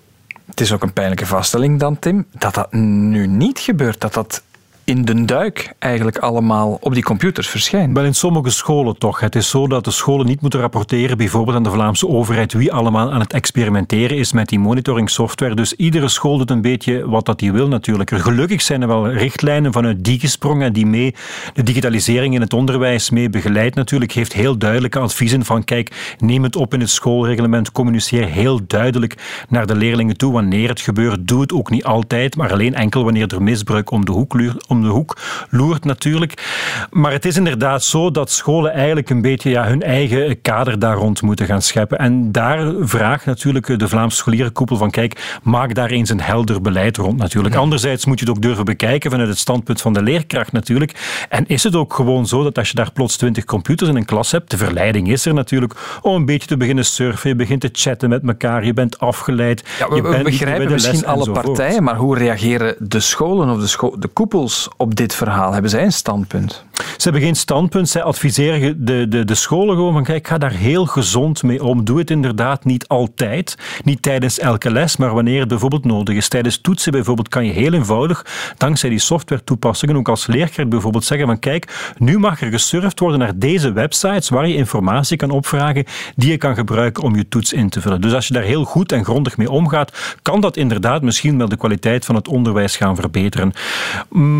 Het 0.47 0.61
is 0.61 0.73
ook 0.73 0.83
een 0.83 0.93
pijnlijke 0.93 1.27
vaststelling 1.27 1.81
dan, 1.81 1.99
Tim, 1.99 2.27
dat 2.39 2.55
dat 2.55 2.73
nu 2.73 3.27
niet 3.27 3.59
gebeurt. 3.59 4.01
Dat 4.01 4.15
dat 4.15 4.43
in 4.87 5.05
de 5.05 5.25
duik 5.25 5.73
eigenlijk 5.79 6.19
allemaal 6.19 6.79
op 6.81 6.95
die 6.95 7.03
computers 7.03 7.49
verschijnt. 7.49 7.97
Wel 7.97 8.05
in 8.05 8.15
sommige 8.15 8.51
scholen 8.51 8.99
toch. 8.99 9.21
Het 9.21 9.35
is 9.35 9.49
zo 9.49 9.67
dat 9.67 9.85
de 9.85 9.91
scholen 9.91 10.27
niet 10.27 10.41
moeten 10.41 10.61
rapporteren, 10.61 11.17
bijvoorbeeld 11.17 11.57
aan 11.57 11.63
de 11.63 11.71
Vlaamse 11.71 12.09
overheid, 12.09 12.53
wie 12.53 12.73
allemaal 12.73 13.13
aan 13.13 13.21
het 13.21 13.33
experimenteren 13.33 14.17
is 14.17 14.33
met 14.33 14.49
die 14.49 14.59
monitoring 14.59 15.11
software. 15.11 15.55
Dus 15.55 15.73
iedere 15.73 16.09
school 16.09 16.39
doet 16.39 16.51
een 16.51 16.61
beetje 16.61 17.09
wat 17.09 17.25
dat 17.27 17.39
die 17.39 17.53
wil 17.53 17.69
natuurlijk. 17.69 18.11
Gelukkig 18.11 18.63
zijn 18.63 18.83
er 18.83 18.89
wel 18.89 19.11
richtlijnen 19.11 19.73
vanuit 19.73 20.05
die 20.05 20.19
gesprongen 20.19 20.73
die 20.73 20.87
mee 20.87 21.15
de 21.55 21.63
digitalisering 21.63 22.35
in 22.35 22.41
het 22.41 22.53
onderwijs 22.53 23.11
mee 23.11 23.31
begeleidt 23.31 23.75
natuurlijk. 23.75 24.13
Geeft 24.13 24.33
heel 24.33 24.59
duidelijke 24.59 24.99
adviezen 24.99 25.45
van 25.45 25.65
kijk, 25.65 26.17
neem 26.19 26.43
het 26.43 26.57
op 26.57 26.75
in 26.75 26.81
het 26.81 26.91
schoolreglement, 26.91 27.73
communiceer 27.73 28.27
heel 28.27 28.61
duidelijk 28.67 29.45
naar 29.49 29.67
de 29.67 29.77
leerlingen 29.77 30.17
toe 30.17 30.33
wanneer 30.33 30.69
het 30.69 30.81
gebeurt. 30.81 31.29
Doe 31.29 31.41
het 31.41 31.53
ook 31.53 31.71
niet 31.71 31.85
altijd, 31.85 32.37
maar 32.37 32.53
alleen 32.53 32.75
enkel 32.75 33.05
wanneer 33.05 33.35
er 33.35 33.43
misbruik 33.43 33.91
om 33.91 34.05
de 34.05 34.13
hoek 34.13 34.35
luurt 34.35 34.67
om 34.77 34.83
de 34.83 34.89
hoek 34.89 35.17
loert 35.51 35.85
natuurlijk. 35.85 36.45
Maar 36.91 37.13
het 37.13 37.25
is 37.25 37.37
inderdaad 37.37 37.83
zo 37.83 38.11
dat 38.11 38.31
scholen 38.31 38.73
eigenlijk 38.73 39.11
een 39.11 39.23
beetje 39.23 39.51
ja, 39.51 39.67
hun 39.67 39.83
eigen 39.83 40.41
kader 40.41 40.79
daar 40.79 40.97
rond 40.97 41.23
moeten 41.23 41.47
gaan 41.47 41.63
scheppen. 41.63 41.99
En 41.99 42.33
daar 42.33 42.73
vraagt 42.81 43.27
natuurlijk 43.27 43.79
de 43.79 43.89
Vlaamse 43.89 44.17
scholierenkoepel 44.17 44.77
van 44.77 44.91
kijk, 44.91 45.39
maak 45.43 45.75
daar 45.75 45.91
eens 45.91 46.11
een 46.11 46.21
helder 46.21 46.61
beleid 46.61 46.97
rond 46.97 47.17
natuurlijk. 47.19 47.55
Anderzijds 47.55 48.05
moet 48.05 48.19
je 48.19 48.27
het 48.27 48.37
ook 48.37 48.43
durven 48.43 48.65
bekijken 48.65 49.11
vanuit 49.11 49.29
het 49.29 49.39
standpunt 49.39 49.81
van 49.81 49.93
de 49.93 50.03
leerkracht 50.03 50.53
natuurlijk. 50.53 51.27
En 51.29 51.47
is 51.47 51.63
het 51.63 51.75
ook 51.75 51.95
gewoon 51.95 52.27
zo 52.27 52.43
dat 52.43 52.59
als 52.59 52.69
je 52.69 52.75
daar 52.75 52.93
plots 52.93 53.17
twintig 53.17 53.45
computers 53.45 53.91
in 53.91 53.97
een 53.97 54.05
klas 54.05 54.31
hebt, 54.31 54.51
de 54.51 54.57
verleiding 54.57 55.09
is 55.09 55.27
er 55.27 55.35
natuurlijk 55.35 55.99
om 56.03 56.15
een 56.15 56.25
beetje 56.25 56.49
te 56.49 56.57
beginnen 56.57 56.85
surfen, 56.85 57.31
je 57.31 57.37
begint 57.37 57.61
te 57.61 57.69
chatten 57.73 58.09
met 58.09 58.23
elkaar, 58.27 58.65
je 58.65 58.73
bent 58.73 58.99
afgeleid. 58.99 59.65
Ja, 59.79 59.89
we, 59.89 59.95
je 59.95 60.03
we 60.03 60.09
bent 60.09 60.23
bij 60.23 60.33
begrijpen 60.33 60.73
misschien 60.73 61.07
alle 61.07 61.31
partijen, 61.31 61.83
maar 61.83 61.97
hoe 61.97 62.19
reageren 62.19 62.75
de 62.79 63.01
scholen 63.01 63.51
of 63.51 63.61
de, 63.61 63.67
scho- 63.67 63.99
de 63.99 64.09
koepels 64.09 64.66
op 64.77 64.95
dit 64.95 65.15
verhaal? 65.15 65.53
Hebben 65.53 65.71
zij 65.71 65.85
een 65.85 65.93
standpunt? 65.93 66.65
Ze 66.77 67.03
hebben 67.03 67.23
geen 67.23 67.37
standpunt. 67.37 67.89
Zij 67.89 68.03
adviseren 68.03 68.85
de, 68.85 69.09
de, 69.09 69.25
de 69.25 69.35
scholen 69.35 69.75
gewoon 69.77 69.93
van 69.93 70.05
kijk, 70.05 70.29
ga 70.29 70.39
daar 70.39 70.53
heel 70.53 70.87
gezond 70.87 71.43
mee 71.43 71.65
om. 71.65 71.85
Doe 71.85 71.99
het 71.99 72.11
inderdaad 72.11 72.65
niet 72.65 72.89
altijd. 72.89 73.59
Niet 73.85 74.03
tijdens 74.03 74.39
elke 74.39 74.71
les, 74.71 74.97
maar 74.97 75.15
wanneer 75.15 75.41
het 75.41 75.49
bijvoorbeeld 75.49 75.85
nodig 75.85 76.17
is. 76.17 76.29
Tijdens 76.29 76.61
toetsen 76.61 76.93
bijvoorbeeld 76.93 77.29
kan 77.29 77.47
je 77.47 77.53
heel 77.53 77.73
eenvoudig, 77.73 78.27
dankzij 78.57 78.91
die 78.91 78.99
software 78.99 79.45
toepassingen, 79.45 79.97
ook 79.97 80.09
als 80.09 80.27
leerkracht 80.27 80.69
bijvoorbeeld 80.69 81.05
zeggen 81.05 81.27
van 81.27 81.39
kijk, 81.39 81.93
nu 81.99 82.19
mag 82.19 82.41
er 82.41 82.51
gesurfd 82.51 83.01
worden 83.01 83.19
naar 83.19 83.39
deze 83.39 83.73
websites 83.73 84.29
waar 84.29 84.49
je 84.49 84.55
informatie 84.55 85.17
kan 85.17 85.31
opvragen 85.31 85.85
die 86.17 86.31
je 86.31 86.37
kan 86.37 86.55
gebruiken 86.55 87.03
om 87.03 87.17
je 87.17 87.29
toets 87.29 87.53
in 87.53 87.69
te 87.69 87.81
vullen. 87.81 88.01
Dus 88.01 88.13
als 88.13 88.27
je 88.27 88.35
daar 88.35 88.43
heel 88.43 88.65
goed 88.65 88.93
en 88.93 89.05
grondig 89.05 89.37
mee 89.37 89.51
omgaat, 89.51 90.17
kan 90.23 90.41
dat 90.41 90.57
inderdaad 90.57 91.03
misschien 91.03 91.39
wel 91.39 91.49
de 91.49 91.57
kwaliteit 91.57 92.05
van 92.05 92.15
het 92.15 92.29
onderwijs 92.29 92.77
gaan 92.77 92.97
verbeteren. 92.97 93.53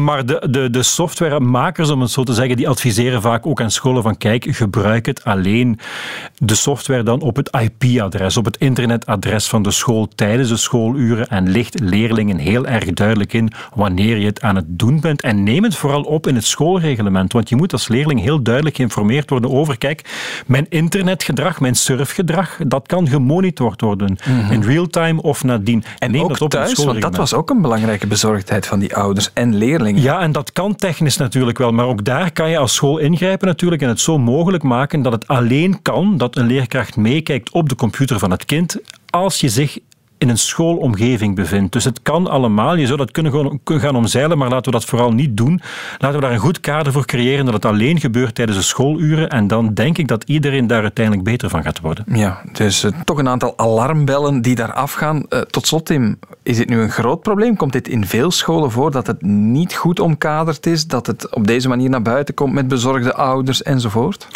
Maar 0.05 0.27
de, 0.27 0.47
de, 0.51 0.71
de 0.71 0.83
softwaremakers, 0.83 1.91
om 1.91 2.01
het 2.01 2.11
zo 2.11 2.25
te 2.27 2.35
zeggen, 2.35 2.57
die 2.57 2.69
adviseren 2.69 3.23
vaak 3.23 3.47
ook 3.47 3.61
aan 3.61 3.71
scholen 3.71 4.03
van 4.03 4.17
kijk, 4.17 4.47
gebruik 4.49 5.07
het 5.07 5.25
alleen 5.25 5.79
de 6.39 6.55
software 6.55 7.03
dan 7.03 7.21
op 7.21 7.37
het 7.37 7.51
IP-adres, 7.61 8.37
op 8.37 8.45
het 8.45 8.57
internetadres 8.57 9.47
van 9.47 9.63
de 9.63 9.71
school 9.71 10.09
tijdens 10.15 10.49
de 10.49 10.57
schooluren 10.57 11.29
en 11.29 11.49
licht 11.49 11.81
leerlingen 11.81 12.39
heel 12.39 12.67
erg 12.67 12.85
duidelijk 12.85 13.33
in 13.33 13.53
wanneer 13.75 14.17
je 14.17 14.27
het 14.27 14.41
aan 14.41 14.57
het 14.57 14.65
doen 14.69 15.01
bent 15.01 15.23
en 15.23 15.43
neem 15.43 15.63
het 15.63 15.77
vooral 15.77 16.03
op 16.03 16.27
in 16.27 16.35
het 16.35 16.45
schoolreglement, 16.45 17.33
want 17.33 17.49
je 17.49 17.57
moet 17.57 17.73
als 17.73 17.89
leerling 17.89 18.21
heel 18.21 18.43
duidelijk 18.43 18.77
geïnformeerd 18.77 19.31
worden 19.31 19.51
over 19.51 19.79
kijk, 19.79 20.05
mijn 20.47 20.67
internetgedrag, 20.69 21.61
mijn 21.61 21.75
surfgedrag, 21.75 22.59
dat 22.67 22.87
kan 22.87 23.09
gemonitord 23.09 23.81
worden 23.81 24.17
in 24.51 24.63
real-time 24.63 25.23
of 25.23 25.45
nadien. 25.45 25.85
En 25.99 26.11
neem 26.11 26.23
ook 26.23 26.29
dat 26.29 26.41
op 26.41 26.55
in 26.55 26.61
het 26.61 26.75
thuis, 26.75 26.87
want 26.87 27.01
dat 27.01 27.17
was 27.17 27.35
ook 27.35 27.51
een 27.51 27.61
belangrijke 27.61 28.07
bezorgdheid 28.07 28.67
van 28.67 28.79
die 28.79 28.97
ouders 28.97 29.31
en 29.33 29.55
leerlingen. 29.55 30.03
Ja, 30.03 30.21
en 30.21 30.33
dat 30.33 30.53
kan 30.53 30.77
technisch 30.77 31.17
natuurlijk 31.17 31.59
wel, 31.59 31.73
maar 31.73 31.87
ook 31.87 32.05
daar 32.05 32.16
kan 32.33 32.51
je 32.51 32.59
als 32.59 32.75
school 32.75 32.99
ingrijpen 32.99 33.47
natuurlijk 33.49 33.83
en 33.83 33.89
het 33.89 34.01
zo 34.01 34.19
mogelijk 34.19 34.63
maken 34.63 35.03
dat 35.03 35.13
het 35.13 35.27
alleen 35.27 35.83
kan 35.83 36.17
dat 36.17 36.37
een 36.37 36.47
leerkracht 36.47 36.97
meekijkt 36.97 37.51
op 37.51 37.69
de 37.69 37.75
computer 37.75 38.19
van 38.19 38.31
het 38.31 38.45
kind 38.45 38.79
als 39.11 39.41
je 39.41 39.49
zich 39.49 39.79
in 40.19 40.29
een 40.29 40.39
schoolomgeving 40.39 41.35
bevindt. 41.35 41.73
Dus 41.73 41.85
het 41.85 42.03
kan 42.03 42.27
allemaal. 42.27 42.77
Je 42.77 42.87
zou 42.87 42.99
dat 42.99 43.11
kunnen, 43.11 43.61
gaan 43.65 43.97
omzeilen, 43.97 44.39
maar 44.39 44.49
laten 44.49 44.65
we 44.65 44.79
dat 44.79 44.85
vooral 44.85 45.13
niet 45.13 45.37
doen. 45.37 45.61
Laten 45.99 46.19
we 46.19 46.25
daar 46.25 46.35
een 46.35 46.39
goed 46.39 46.61
kader 46.61 46.93
voor 46.93 47.05
creëren 47.05 47.45
dat 47.45 47.55
het 47.55 47.65
alleen 47.65 48.01
gebeurt 48.01 48.35
tijdens 48.35 48.59
de 48.59 48.65
schooluren 48.65 49.29
en 49.29 49.47
dan 49.47 49.75
denk 49.75 49.99
ik 49.99 50.09
dat 50.09 50.25
iedereen 50.25 50.67
daar 50.67 50.83
uiteindelijk 50.83 51.25
beter 51.25 51.49
van 51.49 51.63
gaat 51.63 51.81
worden. 51.81 52.05
Ja, 52.13 52.43
dus 52.53 52.87
toch 53.05 53.19
een 53.19 53.29
aantal 53.29 53.53
alarmbellen 53.59 54.43
die 54.43 54.55
daar 54.55 54.73
afgaan. 54.73 55.27
Eh, 55.29 55.41
tot 55.41 55.67
slot, 55.67 55.87
Tim, 55.87 56.19
is 56.43 56.57
dit 56.57 56.69
nu 56.69 56.81
een 56.81 56.91
groot 56.91 57.23
probleem? 57.23 57.57
Komt 57.57 57.73
dit 57.73 57.89
in 57.89 58.07
veel 58.07 58.31
scholen 58.31 58.71
voor 58.71 58.91
dat 58.91 59.07
het 59.07 59.23
niet 59.23 59.75
goed 59.75 60.01
omkaderd 60.01 60.67
is? 60.67 60.87
Dat 60.87 61.07
het 61.07 61.35
op 61.35 61.47
deze 61.47 61.69
manier 61.69 61.91
naar 61.91 62.03
buiten 62.03 62.35
komt 62.35 62.53
met 62.53 62.69
bezorgde 62.69 63.15
ouders 63.15 63.63
enzovoort? 63.63 64.27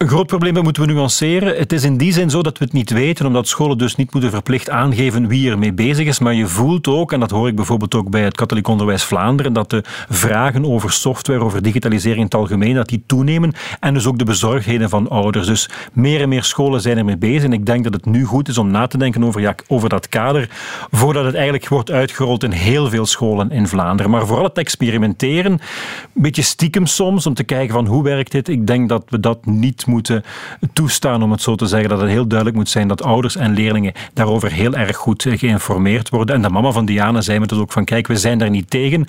Een 0.00 0.08
groot 0.08 0.26
probleem 0.26 0.54
dat 0.54 0.62
moeten 0.62 0.86
we 0.86 0.92
nuanceren. 0.92 1.56
Het 1.56 1.72
is 1.72 1.84
in 1.84 1.96
die 1.96 2.12
zin 2.12 2.30
zo 2.30 2.42
dat 2.42 2.58
we 2.58 2.64
het 2.64 2.72
niet 2.72 2.90
weten, 2.90 3.26
omdat 3.26 3.48
scholen 3.48 3.78
dus 3.78 3.96
niet 3.96 4.12
moeten 4.12 4.30
verplicht 4.30 4.70
aangeven 4.70 5.28
wie 5.28 5.50
ermee 5.50 5.72
bezig 5.72 6.06
is. 6.06 6.18
Maar 6.18 6.34
je 6.34 6.46
voelt 6.46 6.88
ook, 6.88 7.12
en 7.12 7.20
dat 7.20 7.30
hoor 7.30 7.48
ik 7.48 7.56
bijvoorbeeld 7.56 7.94
ook 7.94 8.10
bij 8.10 8.22
het 8.22 8.36
Katholiek 8.36 8.68
Onderwijs 8.68 9.04
Vlaanderen, 9.04 9.52
dat 9.52 9.70
de 9.70 9.84
vragen 10.08 10.64
over 10.64 10.92
software, 10.92 11.40
over 11.40 11.62
digitalisering 11.62 12.18
in 12.18 12.24
het 12.24 12.34
algemeen, 12.34 12.74
dat 12.74 12.88
die 12.88 13.02
toenemen. 13.06 13.52
En 13.80 13.94
dus 13.94 14.06
ook 14.06 14.18
de 14.18 14.24
bezorgdheden 14.24 14.88
van 14.88 15.08
ouders. 15.08 15.46
Dus 15.46 15.70
meer 15.92 16.20
en 16.20 16.28
meer 16.28 16.44
scholen 16.44 16.80
zijn 16.80 16.98
ermee 16.98 17.18
bezig. 17.18 17.44
En 17.44 17.52
ik 17.52 17.66
denk 17.66 17.84
dat 17.84 17.94
het 17.94 18.04
nu 18.04 18.24
goed 18.24 18.48
is 18.48 18.58
om 18.58 18.70
na 18.70 18.86
te 18.86 18.98
denken 18.98 19.24
over, 19.24 19.40
ja, 19.40 19.54
over 19.66 19.88
dat 19.88 20.08
kader, 20.08 20.48
voordat 20.90 21.24
het 21.24 21.34
eigenlijk 21.34 21.68
wordt 21.68 21.90
uitgerold 21.90 22.44
in 22.44 22.50
heel 22.50 22.88
veel 22.88 23.06
scholen 23.06 23.50
in 23.50 23.68
Vlaanderen. 23.68 24.10
Maar 24.10 24.26
vooral 24.26 24.44
het 24.44 24.58
experimenteren, 24.58 25.52
een 25.52 26.22
beetje 26.22 26.42
stiekem 26.42 26.86
soms, 26.86 27.26
om 27.26 27.34
te 27.34 27.44
kijken 27.44 27.74
van 27.74 27.86
hoe 27.86 28.02
werkt 28.02 28.32
dit. 28.32 28.48
Ik 28.48 28.66
denk 28.66 28.88
dat 28.88 29.04
we 29.08 29.20
dat 29.20 29.46
niet 29.46 29.88
moeten 29.90 30.24
toestaan, 30.72 31.22
om 31.22 31.30
het 31.30 31.42
zo 31.42 31.54
te 31.54 31.66
zeggen. 31.66 31.88
Dat 31.88 32.00
het 32.00 32.08
heel 32.08 32.26
duidelijk 32.26 32.58
moet 32.58 32.68
zijn 32.68 32.88
dat 32.88 33.02
ouders 33.02 33.36
en 33.36 33.54
leerlingen 33.54 33.92
daarover 34.14 34.52
heel 34.52 34.74
erg 34.74 34.96
goed 34.96 35.26
geïnformeerd 35.28 36.08
worden. 36.08 36.34
En 36.34 36.42
de 36.42 36.50
mama 36.50 36.70
van 36.70 36.84
Diana 36.84 37.20
zei 37.20 37.38
me 37.38 37.46
dus 37.46 37.58
ook 37.58 37.72
van, 37.72 37.84
kijk, 37.84 38.06
we 38.06 38.16
zijn 38.16 38.38
daar 38.38 38.50
niet 38.50 38.70
tegen, 38.70 39.06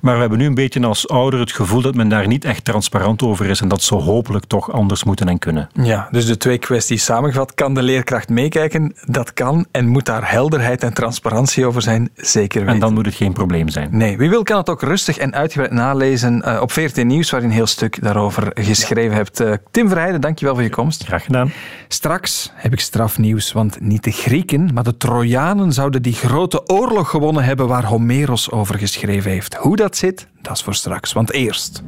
maar 0.00 0.14
we 0.14 0.20
hebben 0.20 0.38
nu 0.38 0.46
een 0.46 0.54
beetje 0.54 0.86
als 0.86 1.08
ouder 1.08 1.40
het 1.40 1.52
gevoel 1.52 1.80
dat 1.80 1.94
men 1.94 2.08
daar 2.08 2.26
niet 2.26 2.44
echt 2.44 2.64
transparant 2.64 3.22
over 3.22 3.46
is 3.46 3.60
en 3.60 3.68
dat 3.68 3.82
ze 3.82 3.94
hopelijk 3.94 4.44
toch 4.44 4.72
anders 4.72 5.04
moeten 5.04 5.28
en 5.28 5.38
kunnen. 5.38 5.68
Ja, 5.72 6.08
dus 6.10 6.26
de 6.26 6.36
twee 6.36 6.58
kwesties 6.58 7.04
samengevat. 7.04 7.54
Kan 7.54 7.74
de 7.74 7.82
leerkracht 7.82 8.28
meekijken? 8.28 8.94
Dat 9.06 9.32
kan. 9.32 9.66
En 9.70 9.86
moet 9.86 10.06
daar 10.06 10.30
helderheid 10.30 10.82
en 10.82 10.94
transparantie 10.94 11.66
over 11.66 11.82
zijn? 11.82 12.10
Zeker 12.14 12.60
weten. 12.60 12.74
En 12.74 12.80
dan 12.80 12.94
moet 12.94 13.06
het 13.06 13.14
geen 13.14 13.32
probleem 13.32 13.68
zijn. 13.68 13.88
Nee, 13.92 14.16
wie 14.16 14.30
wil 14.30 14.42
kan 14.42 14.56
het 14.56 14.68
ook 14.68 14.82
rustig 14.82 15.18
en 15.18 15.34
uitgebreid 15.34 15.72
nalezen 15.72 16.42
uh, 16.44 16.60
op 16.60 16.72
VRT 16.72 17.04
Nieuws, 17.04 17.30
waar 17.30 17.40
je 17.40 17.46
een 17.46 17.52
heel 17.52 17.66
stuk 17.66 18.02
daarover 18.02 18.50
geschreven 18.54 19.10
ja. 19.10 19.16
hebt. 19.16 19.40
Uh, 19.40 19.52
Tim 19.70 19.88
Verheijden, 19.88 20.20
dankjewel 20.24 20.54
voor 20.54 20.62
je 20.62 20.70
komst. 20.70 21.04
Graag 21.04 21.24
gedaan. 21.24 21.52
Straks 21.88 22.50
heb 22.54 22.72
ik 22.72 22.80
strafnieuws, 22.80 23.52
want 23.52 23.80
niet 23.80 24.04
de 24.04 24.10
Grieken, 24.10 24.70
maar 24.74 24.84
de 24.84 24.96
Trojanen 24.96 25.72
zouden 25.72 26.02
die 26.02 26.14
grote 26.14 26.68
oorlog 26.68 27.10
gewonnen 27.10 27.44
hebben 27.44 27.68
waar 27.68 27.84
Homeros 27.84 28.50
over 28.50 28.78
geschreven 28.78 29.30
heeft. 29.30 29.54
Hoe 29.54 29.76
dat 29.76 29.96
zit, 29.96 30.26
dat 30.42 30.56
is 30.56 30.62
voor 30.62 30.74
straks. 30.74 31.12
Want 31.12 31.32
eerst... 31.32 31.82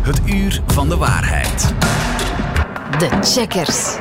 Het 0.00 0.20
uur 0.26 0.62
van 0.66 0.88
de 0.88 0.96
waarheid. 0.96 1.74
De 2.98 3.08
checkers. 3.20 3.96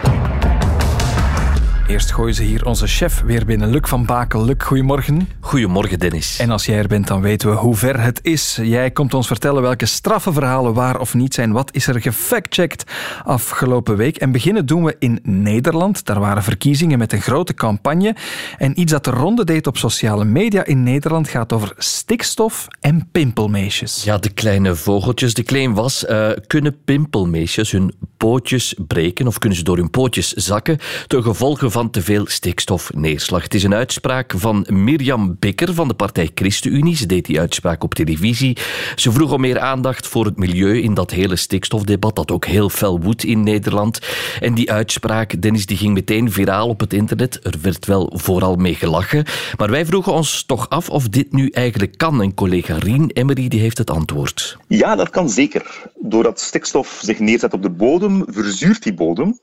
Eerst 1.88 2.12
gooien 2.12 2.36
ze 2.36 2.44
hier 2.44 2.66
onze 2.66 2.88
chef 2.88 3.22
weer 3.22 3.46
binnen. 3.46 3.70
Luc 3.70 3.82
van 3.84 4.06
Bakel. 4.06 4.46
Luc, 4.46 4.56
goedemorgen. 4.58 5.30
Goedemorgen, 5.40 6.00
Dennis. 6.00 6.40
En 6.40 6.50
als 6.50 6.66
jij 6.66 6.78
er 6.78 6.88
bent, 6.88 7.08
dan 7.08 7.22
weten 7.22 7.50
we 7.50 7.56
hoe 7.56 7.76
ver 7.76 8.00
het 8.02 8.20
is. 8.24 8.60
Jij 8.62 8.92
komt 8.92 9.14
ons 9.14 9.28
vertellen 9.28 9.62
welke 9.62 9.86
straffenverhalen 9.86 10.74
waar 10.74 11.00
of 11.00 11.14
niet 11.14 11.34
zijn. 11.34 11.52
Wat 11.52 11.74
is 11.74 11.88
er 11.88 12.02
gefactcheckt 12.02 12.92
afgelopen 13.24 13.98
week? 13.98 14.18
En 14.18 14.32
beginnen 14.32 14.66
doen 14.66 14.84
we 14.84 14.96
in 15.00 15.20
Nederland. 15.24 16.06
Daar 16.06 16.20
waren 16.20 16.44
verkiezingen 16.44 16.98
met 16.98 17.14
een 17.14 17.22
grote 17.22 17.54
campagne. 17.54 18.16
En 18.58 18.80
iets 18.80 18.92
dat 18.92 19.04
de 19.04 19.12
ronde 19.12 19.44
deed 19.44 19.68
op 19.68 19.78
sociale 19.78 20.26
media 20.26 20.66
in 20.66 20.84
Nederland 20.84 21.28
gaat 21.28 21.54
over 21.54 21.74
stikstof 21.78 22.68
en 22.80 23.08
pimpelmeisjes. 23.12 24.04
Ja, 24.04 24.18
de 24.18 24.30
kleine 24.30 24.76
vogeltjes. 24.76 25.34
De 25.34 25.44
claim 25.44 25.74
was, 25.74 26.06
uh, 26.10 26.30
kunnen 26.48 26.78
pimpelmeisjes 26.86 27.72
hun 27.72 27.94
pootjes 28.18 28.76
breken 28.88 29.28
of 29.28 29.38
kunnen 29.38 29.58
ze 29.58 29.64
door 29.64 29.78
hun 29.78 29.90
pootjes 29.90 30.34
zakken 30.34 30.78
ten 31.08 31.24
gevolge 31.24 31.70
van 31.70 31.77
te 31.86 32.02
veel 32.02 32.26
stikstofneerslag. 32.28 33.44
Het 33.44 33.54
is 33.54 33.64
een 33.64 33.74
uitspraak 33.74 34.34
van 34.38 34.66
Mirjam 34.70 35.36
Bikker 35.40 35.74
van 35.74 35.88
de 35.88 35.94
partij 35.94 36.30
ChristenUnie. 36.36 36.96
Ze 36.96 37.06
deed 37.06 37.26
die 37.26 37.40
uitspraak 37.40 37.84
op 37.84 37.94
televisie. 37.94 38.58
Ze 38.96 39.12
vroeg 39.12 39.32
om 39.32 39.42
meer 39.42 39.60
aandacht 39.60 40.08
voor 40.08 40.26
het 40.26 40.38
milieu 40.38 40.82
in 40.82 40.94
dat 40.94 41.12
hele 41.12 41.36
stikstofdebat 41.36 42.16
dat 42.16 42.32
ook 42.32 42.46
heel 42.46 42.70
fel 42.70 43.02
woedt 43.02 43.24
in 43.24 43.44
Nederland. 43.44 44.00
En 44.40 44.54
die 44.54 44.72
uitspraak, 44.72 45.42
Dennis, 45.42 45.66
die 45.66 45.78
ging 45.78 45.94
meteen 45.94 46.32
viraal 46.32 46.68
op 46.68 46.80
het 46.80 46.94
internet. 46.94 47.40
Er 47.46 47.56
werd 47.62 47.86
wel 47.86 48.12
vooral 48.16 48.56
mee 48.56 48.76
gelachen. 48.76 49.26
Maar 49.58 49.70
wij 49.70 49.86
vroegen 49.86 50.14
ons 50.14 50.44
toch 50.44 50.70
af 50.70 50.90
of 50.90 51.10
dit 51.10 51.32
nu 51.32 51.50
eigenlijk 51.50 51.98
kan. 51.98 52.22
En 52.22 52.34
collega 52.34 52.78
Rien 52.78 53.10
Emery 53.14 53.48
die 53.48 53.60
heeft 53.60 53.78
het 53.78 53.90
antwoord. 53.90 54.58
Ja, 54.68 54.96
dat 54.96 55.10
kan 55.10 55.30
zeker. 55.30 55.90
Doordat 56.00 56.40
stikstof 56.40 57.00
zich 57.02 57.20
neerzet 57.20 57.54
op 57.54 57.62
de 57.62 57.70
bodem, 57.70 58.24
verzuurt 58.28 58.84
die 58.84 58.94
bodem. 58.94 59.40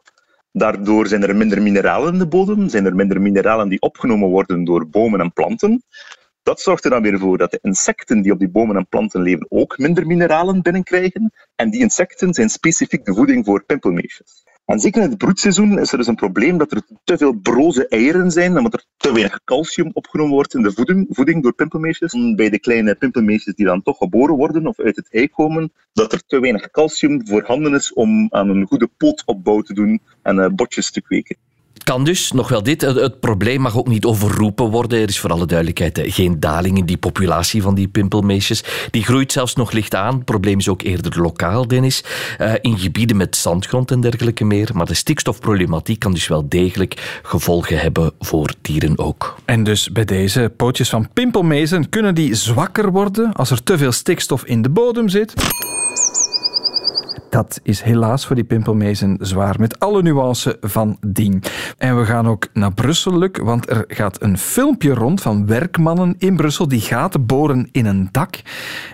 Daardoor 0.57 1.07
zijn 1.07 1.23
er 1.23 1.37
minder 1.37 1.63
mineralen 1.63 2.13
in 2.13 2.19
de 2.19 2.27
bodem, 2.27 2.69
zijn 2.69 2.87
er 2.87 2.95
minder 2.95 3.21
mineralen 3.21 3.69
die 3.69 3.81
opgenomen 3.81 4.29
worden 4.29 4.65
door 4.65 4.89
bomen 4.89 5.21
en 5.21 5.33
planten. 5.33 5.83
Dat 6.43 6.61
zorgt 6.61 6.85
er 6.85 6.91
dan 6.91 7.03
weer 7.03 7.19
voor 7.19 7.39
dat 7.39 7.51
de 7.51 7.59
insecten 7.63 8.23
die 8.23 8.33
op 8.33 8.39
die 8.39 8.49
bomen 8.49 8.77
en 8.77 8.87
planten 8.87 9.23
leven 9.23 9.47
ook 9.49 9.79
minder 9.79 10.07
mineralen 10.07 10.63
binnenkrijgen. 10.63 11.33
En 11.55 11.71
die 11.71 11.81
insecten 11.81 12.35
zijn 12.35 12.49
specifiek 12.49 13.05
de 13.05 13.15
voeding 13.15 13.45
voor 13.45 13.65
pimpelmeesjes. 13.65 14.45
En 14.65 14.79
zeker 14.79 15.03
in 15.03 15.09
het 15.09 15.19
broedseizoen 15.19 15.79
is 15.79 15.93
er 15.93 15.99
dus 15.99 16.07
een 16.07 16.15
probleem 16.15 16.59
dat 16.59 16.73
er 16.73 16.83
te 17.05 17.17
veel 17.17 17.33
broze 17.33 17.89
eieren 17.89 18.31
zijn, 18.31 18.57
omdat 18.57 18.73
er 18.73 18.85
te 18.97 19.13
weinig 19.13 19.45
calcium 19.45 19.91
opgenomen 19.93 20.35
wordt 20.35 20.55
in 20.55 20.63
de 20.63 20.73
voeding, 20.73 21.07
voeding 21.11 21.43
door 21.43 21.55
pimpelmeisjes. 21.55 22.35
Bij 22.37 22.51
de 22.51 22.59
kleine 22.59 22.95
pimpelmeisjes 22.95 23.55
die 23.55 23.67
dan 23.67 23.83
toch 23.83 23.97
geboren 23.97 24.37
worden 24.37 24.67
of 24.67 24.81
uit 24.81 24.97
het 24.97 25.09
ei 25.11 25.29
komen, 25.29 25.73
dat 25.93 26.13
er 26.13 26.23
te 26.27 26.41
weinig 26.41 26.71
calcium 26.71 27.27
voorhanden 27.27 27.75
is 27.75 27.93
om 27.93 28.27
aan 28.31 28.49
een 28.49 28.67
goede 28.67 28.89
pootopbouw 28.97 29.61
te 29.61 29.75
doen 29.75 30.01
en 30.23 30.37
uh, 30.37 30.47
botjes 30.49 30.91
te 30.91 31.03
kweken 31.03 31.37
kan 31.85 32.05
dus 32.05 32.33
nog 32.33 32.49
wel 32.49 32.63
dit. 32.63 32.81
Het 32.81 33.21
probleem 33.21 33.61
mag 33.61 33.77
ook 33.77 33.89
niet 33.89 34.05
overroepen 34.05 34.71
worden. 34.71 35.01
Er 35.01 35.09
is 35.09 35.19
voor 35.19 35.31
alle 35.31 35.47
duidelijkheid 35.47 35.99
eh, 35.99 36.13
geen 36.13 36.41
daling 36.41 36.79
in 36.79 36.87
die 36.87 36.97
populatie 36.97 37.63
van 37.63 37.75
die 37.75 37.89
pimpelmeisjes. 37.89 38.65
Die 38.91 39.05
groeit 39.05 39.33
zelfs 39.33 39.55
nog 39.55 39.73
licht 39.73 39.95
aan. 39.95 40.15
Het 40.15 40.25
probleem 40.25 40.59
is 40.59 40.69
ook 40.69 40.83
eerder 40.83 41.21
lokaal, 41.21 41.69
Dennis. 41.69 42.05
Uh, 42.41 42.53
in 42.61 42.79
gebieden 42.79 43.17
met 43.17 43.37
zandgrond 43.37 43.91
en 43.91 44.01
dergelijke 44.01 44.45
meer. 44.45 44.71
Maar 44.75 44.87
de 44.87 44.95
stikstofproblematiek 44.95 45.99
kan 45.99 46.13
dus 46.13 46.29
wel 46.29 46.49
degelijk 46.49 47.21
gevolgen 47.23 47.79
hebben 47.79 48.13
voor 48.19 48.55
dieren 48.61 48.99
ook. 48.99 49.37
En 49.45 49.65
dus 49.65 49.93
bij 49.93 50.05
deze 50.05 50.53
pootjes 50.57 50.89
van 50.89 51.09
pimpelmezen 51.13 51.89
kunnen 51.89 52.15
die 52.15 52.35
zwakker 52.35 52.93
worden 52.93 53.33
als 53.33 53.51
er 53.51 53.63
te 53.63 53.79
veel 53.79 53.93
stikstof 53.93 54.45
in 54.45 54.63
de 54.63 54.71
bodem 54.71 55.09
zit? 55.09 55.35
Dat 57.35 57.61
is 57.63 57.83
helaas 57.83 58.27
voor 58.27 58.37
die 58.37 58.45
pimpelmezen 58.45 59.17
zwaar, 59.21 59.55
met 59.59 59.79
alle 59.79 60.03
nuance 60.03 60.57
van 60.61 60.97
dien. 61.07 61.43
En 61.79 61.99
we 61.99 62.05
gaan 62.05 62.29
ook 62.29 62.49
naar 62.53 62.73
Brussel, 62.73 63.19
Luc, 63.19 63.31
want 63.43 63.71
er 63.71 63.85
gaat 63.89 64.23
een 64.23 64.39
filmpje 64.39 64.95
rond 64.95 65.23
van 65.23 65.47
werkmannen 65.47 66.15
in 66.19 66.37
Brussel 66.37 66.69
die 66.69 66.81
gaten 66.81 67.27
boren 67.27 67.69
in 67.73 67.87
een 67.87 68.09
dak. 68.13 68.35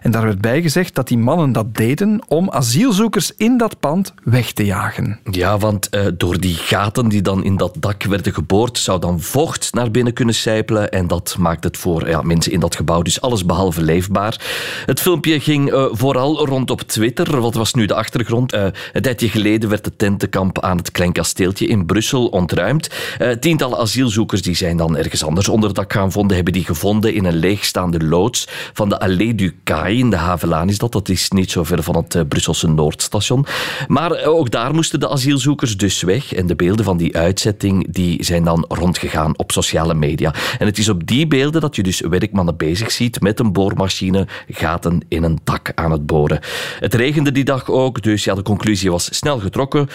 En 0.03 0.11
daar 0.11 0.22
werd 0.22 0.40
bijgezegd 0.40 0.94
dat 0.94 1.09
die 1.09 1.18
mannen 1.18 1.53
dat 1.53 1.74
deden 1.74 2.22
om 2.29 2.50
asielzoekers 2.50 3.33
in 3.37 3.57
dat 3.57 3.81
pand 3.81 4.14
weg 4.24 4.53
te 4.53 4.64
jagen. 4.64 5.18
Ja, 5.31 5.59
want 5.59 5.88
uh, 5.94 6.07
door 6.14 6.40
die 6.40 6.55
gaten 6.55 7.09
die 7.09 7.22
dan 7.22 7.44
in 7.44 7.57
dat 7.57 7.76
dak 7.79 8.03
werden 8.03 8.35
geboord, 8.35 8.79
zou 8.79 9.00
dan 9.00 9.20
vocht 9.20 9.74
naar 9.74 9.90
binnen 9.90 10.12
kunnen 10.12 10.35
sijpelen. 10.35 10.90
En 10.90 11.07
dat 11.07 11.37
maakt 11.38 11.64
het 11.64 11.76
voor 11.76 12.09
ja, 12.09 12.22
mensen 12.22 12.53
in 12.53 12.61
dat 12.61 12.76
gebouw 12.76 13.03
dus 13.03 13.20
alles 13.20 13.46
behalve 13.46 13.83
leefbaar. 13.83 14.40
Het 14.87 15.00
filmpje 15.00 15.40
ging 15.40 15.72
uh, 15.72 15.85
vooral 15.90 16.46
rond 16.46 16.70
op 16.70 16.81
Twitter. 16.81 17.40
Wat 17.40 17.55
was 17.55 17.74
nu 17.74 17.87
de 17.87 17.94
achtergrond? 17.94 18.29
Uh, 18.31 18.66
een 18.93 19.03
tijdje 19.03 19.29
geleden 19.29 19.69
werd 19.69 19.85
het 19.85 19.99
tentenkamp 19.99 20.61
aan 20.61 20.77
het 20.77 20.90
Klein 20.90 21.12
Kasteeltje 21.12 21.66
in 21.66 21.87
Brussel 21.87 22.27
ontruimd. 22.27 22.90
Uh, 23.19 23.31
tientallen 23.33 23.79
asielzoekers 23.79 24.43
die 24.43 24.55
zijn 24.55 24.77
dan 24.77 24.97
ergens 24.97 25.25
anders 25.25 25.49
onder 25.49 25.75
dak 25.75 25.93
gaan 25.93 26.12
vonden, 26.12 26.35
hebben 26.37 26.53
die 26.53 26.64
gevonden 26.64 27.14
in 27.14 27.25
een 27.25 27.37
leegstaande 27.37 28.05
loods 28.05 28.49
van 28.73 28.88
de 28.88 29.01
Allée 29.01 29.35
du 29.35 29.55
Caille 29.64 29.99
in 29.99 30.11
de 30.11 30.16
Havelaan 30.16 30.69
is 30.69 30.79
dat. 30.79 30.93
Dat 30.93 31.09
is 31.09 31.31
niet 31.31 31.51
zo 31.51 31.64
ver 31.64 31.83
van 31.83 31.97
het 31.97 32.14
uh, 32.14 32.23
Brusselse 32.29 32.69
Noordstation. 32.69 33.47
Maar 33.88 34.25
ook 34.25 34.51
daar 34.51 34.75
moesten 34.75 35.01
de 35.01 35.09
asielzoekers 35.09 35.77
dus 35.77 36.03
weg. 36.03 36.33
En 36.33 36.47
de 36.47 36.57
beelden 36.57 36.85
van 36.85 36.97
die 36.97 37.16
uitzetting 37.16 37.93
die 37.93 38.25
zijn 38.25 38.45
dan 38.45 38.64
rondgegaan 38.69 39.38
op 39.38 39.53
sociale 39.53 39.95
media. 39.95 40.35
En 40.59 40.66
het 40.66 40.79
is 40.79 40.88
op 40.88 41.07
die 41.07 41.27
beelden 41.27 41.61
dat 41.61 41.77
je 41.77 41.83
dus 41.83 42.01
werkmannen 42.01 42.57
bezig 42.57 42.90
ziet 42.90 43.21
met 43.21 43.40
een 43.40 43.53
boormachine 43.53 44.27
gaten 44.49 45.01
in 45.09 45.23
een 45.23 45.38
dak 45.45 45.73
aan 45.75 45.90
het 45.90 46.07
boren. 46.07 46.40
Het 46.81 46.95
regende 46.95 47.33
die 47.33 47.45
dag 47.45 47.71
ook, 47.71 48.03
ja, 48.16 48.35
de 48.35 48.42
conclusie 48.42 48.90
was 48.90 49.14
snel 49.14 49.38
getrokken. 49.38 49.88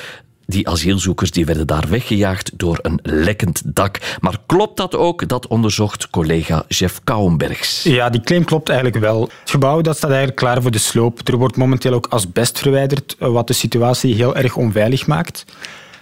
Die 0.47 0.69
asielzoekers 0.69 1.31
die 1.31 1.45
werden 1.45 1.67
daar 1.67 1.85
weggejaagd 1.89 2.51
door 2.53 2.79
een 2.81 2.99
lekkend 3.03 3.61
dak. 3.65 3.99
Maar 4.19 4.37
klopt 4.45 4.77
dat 4.77 4.95
ook? 4.95 5.27
Dat 5.27 5.47
onderzocht 5.47 6.09
collega 6.09 6.65
Jeff 6.67 7.01
Kouwenbergs. 7.03 7.83
Ja, 7.83 8.09
die 8.09 8.21
claim 8.21 8.43
klopt 8.43 8.69
eigenlijk 8.69 8.99
wel. 8.99 9.21
Het 9.21 9.49
gebouw 9.49 9.81
dat 9.81 9.97
staat 9.97 10.09
eigenlijk 10.09 10.39
klaar 10.39 10.61
voor 10.61 10.71
de 10.71 10.77
sloop. 10.77 11.27
Er 11.27 11.37
wordt 11.37 11.57
momenteel 11.57 11.93
ook 11.93 12.07
asbest 12.07 12.59
verwijderd, 12.59 13.15
wat 13.19 13.47
de 13.47 13.53
situatie 13.53 14.15
heel 14.15 14.35
erg 14.35 14.55
onveilig 14.55 15.07
maakt. 15.07 15.45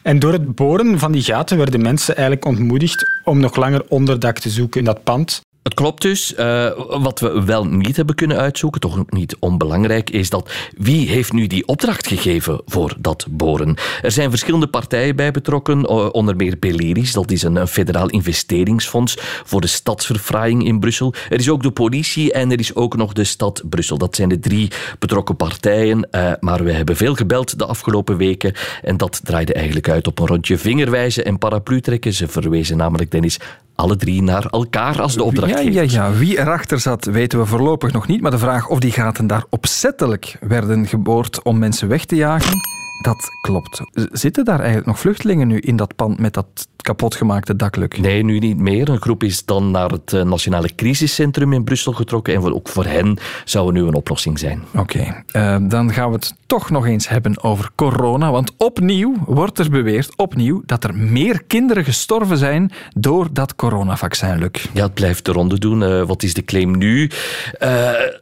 En 0.01 0.19
door 0.19 0.31
het 0.31 0.55
boren 0.55 0.99
van 0.99 1.11
die 1.11 1.21
gaten 1.21 1.57
werden 1.57 1.81
mensen 1.81 2.15
eigenlijk 2.15 2.45
ontmoedigd 2.45 3.05
om 3.23 3.39
nog 3.39 3.55
langer 3.55 3.85
onderdak 3.87 4.39
te 4.39 4.49
zoeken 4.49 4.79
in 4.79 4.85
dat 4.85 5.03
pand. 5.03 5.41
Het 5.63 5.73
klopt 5.73 6.01
dus. 6.01 6.33
Uh, 6.37 6.71
wat 6.87 7.19
we 7.19 7.43
wel 7.43 7.65
niet 7.65 7.95
hebben 7.95 8.15
kunnen 8.15 8.37
uitzoeken, 8.37 8.81
toch 8.81 9.03
niet 9.09 9.35
onbelangrijk, 9.39 10.09
is 10.09 10.29
dat 10.29 10.51
wie 10.77 11.09
heeft 11.09 11.33
nu 11.33 11.47
die 11.47 11.67
opdracht 11.67 12.07
gegeven 12.07 12.61
voor 12.65 12.95
dat 12.99 13.25
boren? 13.29 13.75
Er 14.01 14.11
zijn 14.11 14.29
verschillende 14.29 14.67
partijen 14.67 15.15
bij 15.15 15.31
betrokken, 15.31 15.87
onder 16.13 16.35
meer 16.35 16.59
Beleris, 16.59 17.13
dat 17.13 17.31
is 17.31 17.43
een 17.43 17.67
federaal 17.67 18.09
investeringsfonds 18.09 19.17
voor 19.43 19.61
de 19.61 19.67
stadsverfraaiing 19.67 20.65
in 20.65 20.79
Brussel. 20.79 21.13
Er 21.29 21.39
is 21.39 21.49
ook 21.49 21.63
de 21.63 21.71
politie 21.71 22.33
en 22.33 22.51
er 22.51 22.59
is 22.59 22.75
ook 22.75 22.95
nog 22.95 23.13
de 23.13 23.23
stad 23.23 23.63
Brussel. 23.69 23.97
Dat 23.97 24.15
zijn 24.15 24.29
de 24.29 24.39
drie 24.39 24.71
betrokken 24.99 25.35
partijen, 25.35 26.07
uh, 26.11 26.31
maar 26.39 26.63
we 26.63 26.71
hebben 26.71 26.95
veel 26.95 27.15
gebeld 27.15 27.59
de 27.59 27.65
afgelopen 27.65 28.17
weken 28.17 28.53
en 28.81 28.97
dat 28.97 29.21
draaide 29.23 29.53
eigenlijk 29.53 29.89
uit 29.89 30.07
op 30.07 30.19
een 30.19 30.27
rondje 30.27 30.57
vingerwijzen 30.57 31.25
en 31.25 31.37
paraplu 31.37 31.81
trekken. 31.81 32.13
Ze 32.13 32.27
verwezen 32.27 32.77
namelijk, 32.77 33.11
Dennis, 33.11 33.39
alle 33.83 33.95
drie 33.95 34.21
naar 34.21 34.45
elkaar 34.45 35.01
als 35.01 35.13
de 35.13 35.23
opdrachtgevers. 35.23 35.93
Ja, 35.93 36.01
ja, 36.01 36.09
ja. 36.09 36.17
Wie 36.17 36.39
erachter 36.39 36.79
zat, 36.79 37.05
weten 37.05 37.39
we 37.39 37.45
voorlopig 37.45 37.91
nog 37.91 38.07
niet. 38.07 38.21
Maar 38.21 38.31
de 38.31 38.37
vraag 38.37 38.67
of 38.67 38.79
die 38.79 38.91
gaten 38.91 39.27
daar 39.27 39.43
opzettelijk 39.49 40.37
werden 40.39 40.87
geboord 40.87 41.41
om 41.41 41.59
mensen 41.59 41.87
weg 41.87 42.05
te 42.05 42.15
jagen, 42.15 42.59
dat 43.03 43.29
klopt. 43.41 43.81
Zitten 44.11 44.45
daar 44.45 44.57
eigenlijk 44.57 44.87
nog 44.87 44.99
vluchtelingen 44.99 45.47
nu 45.47 45.59
in 45.59 45.75
dat 45.75 45.95
pand 45.95 46.19
met 46.19 46.33
dat 46.33 46.67
kapotgemaakte 46.83 47.55
dakluk? 47.55 47.99
Nee, 47.99 48.23
nu 48.23 48.39
niet 48.39 48.57
meer. 48.57 48.89
Een 48.89 49.01
groep 49.01 49.23
is 49.23 49.45
dan 49.45 49.71
naar 49.71 49.89
het 49.89 50.13
eh, 50.13 50.21
Nationale 50.21 50.75
Crisiscentrum 50.75 51.53
in 51.53 51.63
Brussel 51.63 51.93
getrokken. 51.93 52.33
En 52.33 52.53
ook 52.53 52.69
voor 52.69 52.85
hen 52.85 53.17
zou 53.45 53.67
er 53.67 53.73
nu 53.73 53.81
een 53.81 53.93
oplossing 53.93 54.39
zijn. 54.39 54.63
Oké, 54.75 55.23
eh, 55.31 55.57
dan 55.61 55.93
gaan 55.93 56.09
we 56.09 56.15
het 56.15 56.35
toch 56.45 56.69
nog 56.69 56.85
eens 56.85 57.07
hebben 57.07 57.43
over 57.43 57.69
corona. 57.75 58.31
Want 58.31 58.51
opnieuw 58.57 59.15
wordt 59.25 59.59
er 59.59 59.69
beweerd, 59.69 60.17
opnieuw, 60.17 60.61
dat 60.65 60.83
er 60.83 60.95
meer 60.95 61.43
kinderen 61.43 61.83
gestorven 61.83 62.37
zijn 62.37 62.71
door 62.95 63.27
dat 63.31 63.55
coronavaccinluk. 63.55 64.65
Ja, 64.73 64.83
het 64.83 64.93
blijft 64.93 65.25
de 65.25 65.31
ronde 65.31 65.59
doen. 65.59 65.81
Uh, 65.81 66.03
wat 66.03 66.23
is 66.23 66.33
de 66.33 66.43
claim 66.43 66.77
nu? 66.77 67.09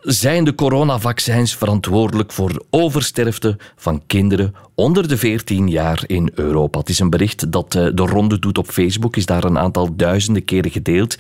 zijn 0.02 0.44
de 0.44 0.56
coronavaccins 0.56 1.56
verantwoordelijk 1.56 2.32
voor 2.32 2.64
oversterfte 2.70 3.58
van 3.76 4.02
kinderen 4.08 4.56
onder 4.76 5.08
de 5.08 5.18
14 5.18 5.70
jaar 5.70 6.04
in 6.08 6.32
Europa. 6.36 6.80
Het 6.80 6.90
is 6.90 7.00
een 7.00 7.10
bericht 7.10 7.52
dat 7.52 7.76
eh, 7.76 7.88
de 7.94 8.06
ronde 8.06 8.40
doet 8.40 8.58
op 8.58 8.68
Facebook, 8.68 9.16
is 9.16 9.26
daar 9.26 9.44
een 9.44 9.58
aantal 9.58 9.96
duizenden 9.96 10.46
keren 10.46 10.72
gedeeld. 10.72 11.16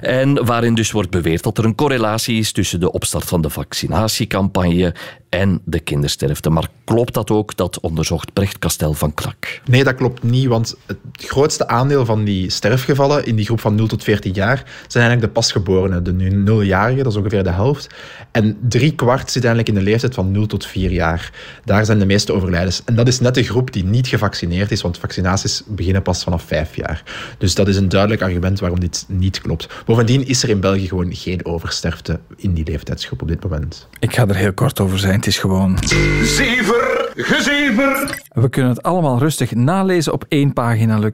En 0.00 0.44
waarin 0.46 0.74
dus 0.74 0.90
wordt 0.90 1.10
beweerd 1.10 1.42
dat 1.42 1.58
er 1.58 1.64
een 1.64 1.74
correlatie 1.74 2.38
is 2.38 2.52
tussen 2.52 2.80
de 2.80 2.92
opstart 2.92 3.24
van 3.24 3.40
de 3.40 3.50
vaccinatiecampagne 3.50 4.94
en 5.28 5.60
de 5.64 5.80
kindersterfte. 5.80 6.50
Maar 6.50 6.68
klopt 6.84 7.14
dat 7.14 7.30
ook, 7.30 7.56
dat 7.56 7.80
onderzocht 7.80 8.32
Brecht 8.32 8.58
Kastel 8.58 8.94
van 8.94 9.14
Klak? 9.14 9.60
Nee, 9.64 9.84
dat 9.84 9.94
klopt 9.94 10.22
niet, 10.22 10.46
want 10.46 10.76
het 10.86 10.98
grootste 11.12 11.68
aandeel 11.68 12.04
van 12.04 12.24
die 12.24 12.50
sterfgevallen 12.50 13.26
in 13.26 13.36
die 13.36 13.44
groep 13.44 13.60
van 13.60 13.74
0 13.74 13.86
tot 13.86 14.04
14 14.04 14.32
jaar 14.32 14.56
zijn 14.86 15.04
eigenlijk 15.04 15.20
de 15.20 15.40
pasgeborenen, 15.40 16.04
de 16.04 16.12
nu 16.12 16.30
nuljarigen, 16.30 17.04
dat 17.04 17.12
is 17.12 17.18
ongeveer 17.18 17.44
de 17.44 17.50
helft. 17.50 17.94
En 18.30 18.58
drie 18.68 18.94
kwart 18.94 19.30
zit 19.30 19.44
eigenlijk 19.44 19.76
in 19.76 19.84
de 19.84 19.90
leeftijd 19.90 20.14
van 20.14 20.30
0 20.30 20.46
tot 20.46 20.66
4 20.66 20.90
jaar. 20.90 21.32
Daar 21.64 21.84
zijn 21.84 21.98
de 21.98 22.06
meeste 22.06 22.32
overlijdens. 22.32 22.82
En 22.84 22.94
dat 22.94 23.08
is 23.08 23.20
net 23.20 23.34
de 23.34 23.42
groep 23.42 23.72
die 23.72 23.84
niet 23.84 24.06
gevaccineerd 24.06 24.70
is, 24.70 24.82
want 24.82 24.98
vaccinaties 24.98 25.62
beginnen 25.66 26.02
pas 26.02 26.24
vanaf 26.24 26.42
5 26.42 26.76
jaar. 26.76 27.02
Dus 27.38 27.54
dat 27.54 27.68
is 27.68 27.76
een 27.76 27.88
duidelijk 27.88 28.22
argument 28.22 28.60
waarom 28.60 28.80
dit 28.80 29.04
niet 29.08 29.40
klopt. 29.40 29.68
Bovendien 29.86 30.26
is 30.26 30.42
er 30.42 30.48
in 30.48 30.60
België 30.60 30.88
gewoon 30.88 31.14
geen 31.14 31.44
oversterfte 31.44 32.20
in 32.36 32.54
die 32.54 32.64
leeftijdsgroep 32.64 33.22
op 33.22 33.28
dit 33.28 33.42
moment. 33.42 33.88
Ik 33.98 34.14
ga 34.14 34.28
er 34.28 34.36
heel 34.36 34.52
kort 34.52 34.80
over 34.80 34.98
zijn. 34.98 35.17
Het 35.18 35.26
is 35.26 35.38
gewoon... 35.38 35.78
Zever, 36.22 37.10
gezever. 37.16 38.20
We 38.32 38.48
kunnen 38.48 38.70
het 38.70 38.82
allemaal 38.82 39.18
rustig 39.18 39.54
nalezen 39.54 40.12
op 40.12 40.24
één 40.28 40.52
pagina, 40.52 40.98
Luc. 40.98 41.12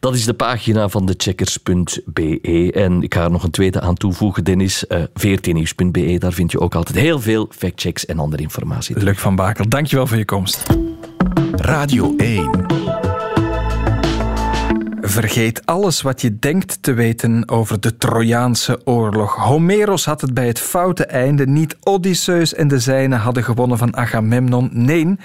Dat 0.00 0.14
is 0.14 0.24
de 0.24 0.34
pagina 0.34 0.88
van 0.88 1.06
de 1.06 1.14
checkers.be. 1.16 2.70
En 2.74 3.02
ik 3.02 3.14
ga 3.14 3.24
er 3.24 3.30
nog 3.30 3.42
een 3.42 3.50
tweede 3.50 3.80
aan 3.80 3.94
toevoegen, 3.94 4.44
Dennis. 4.44 4.84
Uh, 4.88 5.02
eh, 5.02 5.08
14nieuws.be, 5.08 6.18
daar 6.18 6.32
vind 6.32 6.52
je 6.52 6.60
ook 6.60 6.74
altijd 6.74 6.98
heel 6.98 7.20
veel 7.20 7.48
factchecks 7.56 8.06
en 8.06 8.18
andere 8.18 8.42
informatie. 8.42 8.98
Luc 8.98 9.18
van 9.18 9.36
Bakel, 9.36 9.68
dankjewel 9.68 10.06
voor 10.06 10.18
je 10.18 10.24
komst. 10.24 10.62
Radio 11.56 12.14
1. 12.16 12.79
Vergeet 15.10 15.66
alles 15.66 16.02
wat 16.02 16.20
je 16.20 16.38
denkt 16.38 16.82
te 16.82 16.92
weten 16.92 17.48
over 17.48 17.80
de 17.80 17.96
Trojaanse 17.96 18.80
oorlog. 18.84 19.34
Homeros 19.34 20.04
had 20.04 20.20
het 20.20 20.34
bij 20.34 20.46
het 20.46 20.58
foute 20.58 21.04
einde. 21.04 21.46
Niet 21.46 21.76
Odysseus 21.80 22.54
en 22.54 22.68
de 22.68 22.78
zijnen 22.78 23.18
hadden 23.18 23.44
gewonnen 23.44 23.78
van 23.78 23.96
Agamemnon. 23.96 24.70
Nee, 24.72 25.16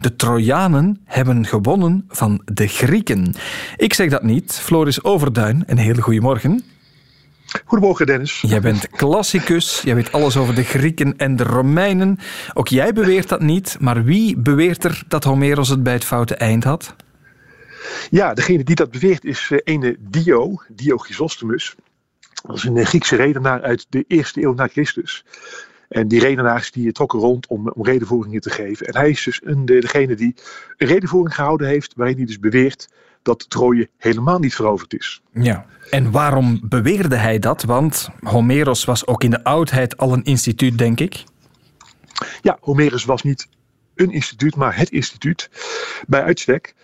de 0.00 0.16
Trojanen 0.16 1.00
hebben 1.04 1.46
gewonnen 1.46 2.04
van 2.08 2.42
de 2.44 2.66
Grieken. 2.66 3.34
Ik 3.76 3.94
zeg 3.94 4.10
dat 4.10 4.22
niet. 4.22 4.52
Floris 4.52 5.04
Overduin, 5.04 5.62
een 5.66 5.78
hele 5.78 6.02
goede 6.02 6.20
morgen. 6.20 6.62
Goedemorgen, 7.64 8.06
Dennis. 8.06 8.40
Jij 8.46 8.60
bent 8.60 8.88
klassicus. 8.88 9.80
Jij 9.84 9.94
weet 9.94 10.12
alles 10.12 10.36
over 10.36 10.54
de 10.54 10.64
Grieken 10.64 11.16
en 11.16 11.36
de 11.36 11.44
Romeinen. 11.44 12.18
Ook 12.54 12.68
jij 12.68 12.92
beweert 12.92 13.28
dat 13.28 13.40
niet. 13.40 13.76
Maar 13.80 14.04
wie 14.04 14.36
beweert 14.36 14.84
er 14.84 15.02
dat 15.08 15.24
Homeros 15.24 15.68
het 15.68 15.82
bij 15.82 15.92
het 15.92 16.04
foute 16.04 16.34
eind 16.34 16.64
had? 16.64 16.94
Ja, 18.10 18.34
degene 18.34 18.64
die 18.64 18.74
dat 18.74 18.90
beweert 18.90 19.24
is 19.24 19.50
uh, 19.50 19.58
ene 19.64 19.96
Dio, 19.98 20.62
Dio 20.68 20.96
Chrysostomus. 20.96 21.74
Dat 22.46 22.56
is 22.56 22.64
een 22.64 22.76
eh, 22.76 22.86
Griekse 22.86 23.16
redenaar 23.16 23.62
uit 23.62 23.86
de 23.88 24.04
eerste 24.08 24.42
eeuw 24.42 24.54
na 24.54 24.66
Christus. 24.66 25.24
En 25.88 26.08
die 26.08 26.20
redenaars 26.20 26.70
die 26.70 26.92
trokken 26.92 27.18
rond 27.18 27.46
om, 27.46 27.68
om 27.68 27.84
redenvoeringen 27.84 28.40
te 28.40 28.50
geven. 28.50 28.86
En 28.86 28.96
hij 28.96 29.10
is 29.10 29.22
dus 29.24 29.40
een, 29.44 29.64
de, 29.64 29.80
degene 29.80 30.14
die 30.14 30.34
een 30.76 30.88
redenvoering 30.88 31.34
gehouden 31.34 31.66
heeft 31.66 31.92
waarin 31.96 32.16
hij 32.16 32.24
dus 32.24 32.38
beweert 32.38 32.88
dat 33.22 33.50
Troje 33.50 33.88
helemaal 33.98 34.38
niet 34.38 34.54
veroverd 34.54 34.94
is. 34.94 35.22
Ja, 35.32 35.66
en 35.90 36.10
waarom 36.10 36.60
beweerde 36.62 37.16
hij 37.16 37.38
dat? 37.38 37.62
Want 37.62 38.08
Homeros 38.20 38.84
was 38.84 39.06
ook 39.06 39.22
in 39.22 39.30
de 39.30 39.44
oudheid 39.44 39.96
al 39.96 40.12
een 40.12 40.24
instituut, 40.24 40.78
denk 40.78 41.00
ik. 41.00 41.24
Ja, 42.42 42.58
Homerus 42.60 43.04
was 43.04 43.22
niet 43.22 43.48
een 43.94 44.10
instituut, 44.10 44.56
maar 44.56 44.76
het 44.76 44.90
instituut 44.90 45.50
bij 46.06 46.22
uitstek. 46.22 46.74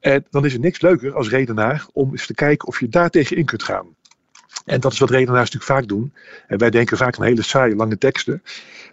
En 0.00 0.24
dan 0.30 0.44
is 0.44 0.54
er 0.54 0.60
niks 0.60 0.80
leuker 0.80 1.14
als 1.14 1.28
redenaar 1.28 1.86
om 1.92 2.10
eens 2.10 2.26
te 2.26 2.34
kijken 2.34 2.68
of 2.68 2.80
je 2.80 2.88
daar 2.88 3.10
tegen 3.10 3.36
in 3.36 3.44
kunt 3.44 3.62
gaan. 3.62 3.96
En 4.64 4.80
dat 4.80 4.92
is 4.92 4.98
wat 4.98 5.10
redenaars 5.10 5.50
natuurlijk 5.50 5.80
vaak 5.80 5.88
doen. 5.88 6.12
En 6.46 6.58
wij 6.58 6.70
denken 6.70 6.96
vaak 6.96 7.18
aan 7.18 7.24
hele 7.24 7.42
saaie, 7.42 7.76
lange 7.76 7.98
teksten. 7.98 8.42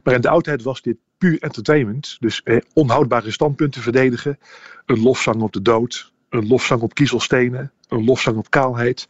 Maar 0.03 0.13
in 0.13 0.21
de 0.21 0.29
oudheid 0.29 0.63
was 0.63 0.81
dit 0.81 0.97
puur 1.17 1.37
entertainment. 1.39 2.17
Dus 2.19 2.41
eh, 2.43 2.57
onhoudbare 2.73 3.31
standpunten 3.31 3.81
verdedigen. 3.81 4.39
Een 4.85 5.01
lofzang 5.01 5.41
op 5.41 5.53
de 5.53 5.61
dood. 5.61 6.11
Een 6.29 6.47
lofzang 6.47 6.81
op 6.81 6.93
kiezelstenen. 6.93 7.71
Een 7.87 8.03
lofzang 8.03 8.37
op 8.37 8.49
kaalheid. 8.49 9.07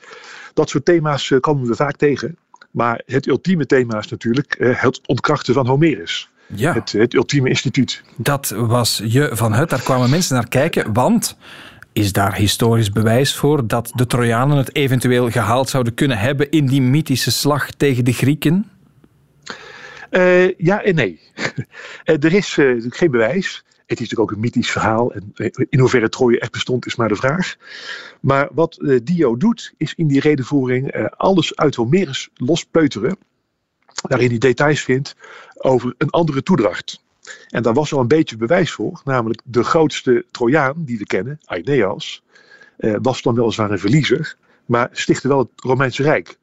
Dat 0.54 0.70
soort 0.70 0.86
thema's 0.86 1.32
eh, 1.32 1.40
komen 1.40 1.68
we 1.68 1.76
vaak 1.76 1.96
tegen. 1.96 2.38
Maar 2.72 3.02
het 3.06 3.28
ultieme 3.28 3.66
thema 3.66 3.98
is 3.98 4.08
natuurlijk 4.08 4.54
eh, 4.54 4.82
het 4.82 5.02
ontkrachten 5.08 5.54
van 5.54 5.68
Homerus. 5.68 6.30
Ja. 6.48 6.74
Het, 6.74 6.92
het 6.92 7.14
ultieme 7.14 7.50
instituut. 7.50 8.04
Dat 8.16 8.50
was 8.50 9.02
je 9.04 9.30
van 9.34 9.54
het. 9.54 9.70
Daar 9.70 9.82
kwamen 9.82 10.10
mensen 10.10 10.36
naar 10.36 10.48
kijken. 10.48 10.94
Want 10.94 11.38
is 11.96 12.14
daar 12.14 12.36
historisch 12.36 12.92
bewijs 12.92 13.36
voor 13.36 13.68
dat 13.68 13.92
de 13.94 14.06
Trojanen 14.06 14.58
het 14.58 14.76
eventueel 14.76 15.32
gehaald 15.32 15.70
zouden 15.70 15.94
kunnen 15.94 16.18
hebben 16.18 16.52
in 16.52 16.66
die 16.66 16.82
mythische 16.82 17.32
slag 17.32 17.72
tegen 17.72 18.06
de 18.06 18.14
Grieken? 18.14 18.70
Uh, 20.12 20.58
ja 20.58 20.84
en 20.84 20.96
nee. 20.96 21.20
uh, 22.06 22.16
er 22.26 22.34
is 22.34 22.58
uh, 22.58 22.86
geen 22.90 23.12
bewijs. 23.12 23.64
Het 23.68 24.00
is 24.00 24.00
natuurlijk 24.00 24.20
ook 24.20 24.32
een 24.32 24.40
mythisch 24.40 24.72
verhaal. 24.72 25.14
En 25.14 25.34
in 25.70 25.80
hoeverre 25.80 26.10
Troje 26.10 26.40
echt 26.40 26.52
bestond, 26.52 26.86
is 26.86 26.96
maar 26.96 27.08
de 27.08 27.16
vraag. 27.16 27.56
Maar 28.20 28.50
wat 28.52 29.00
Dio 29.04 29.38
doet, 29.38 29.74
is 29.78 29.94
in 29.94 30.08
die 30.08 30.20
redenvoering 30.20 31.10
alles 31.18 31.56
uit 31.56 31.76
Homerus 31.76 32.30
lospeuteren. 32.34 33.18
Waarin 34.08 34.30
hij 34.30 34.38
details 34.38 34.82
vindt 34.82 35.16
over 35.56 35.94
een 35.98 36.10
andere 36.10 36.44
toedracht. 36.44 37.05
En 37.50 37.64
daar 37.64 37.74
was 37.74 37.94
al 37.94 38.00
een 38.00 38.08
beetje 38.08 38.38
bewijs 38.38 38.72
voor, 38.72 39.02
namelijk 39.04 39.42
de 39.44 39.64
grootste 39.64 40.26
Trojaan 40.32 40.74
die 40.78 40.98
we 40.98 41.06
kennen, 41.06 41.40
Aeneas, 41.46 42.24
eh, 42.78 42.96
was 43.02 43.22
dan 43.22 43.36
weliswaar 43.36 43.72
een 43.72 43.80
verliezer, 43.80 44.36
maar 44.66 44.90
stichtte 44.92 45.28
wel 45.28 45.40
het 45.40 45.50
Romeinse 45.56 46.04
Rijk. 46.04 46.38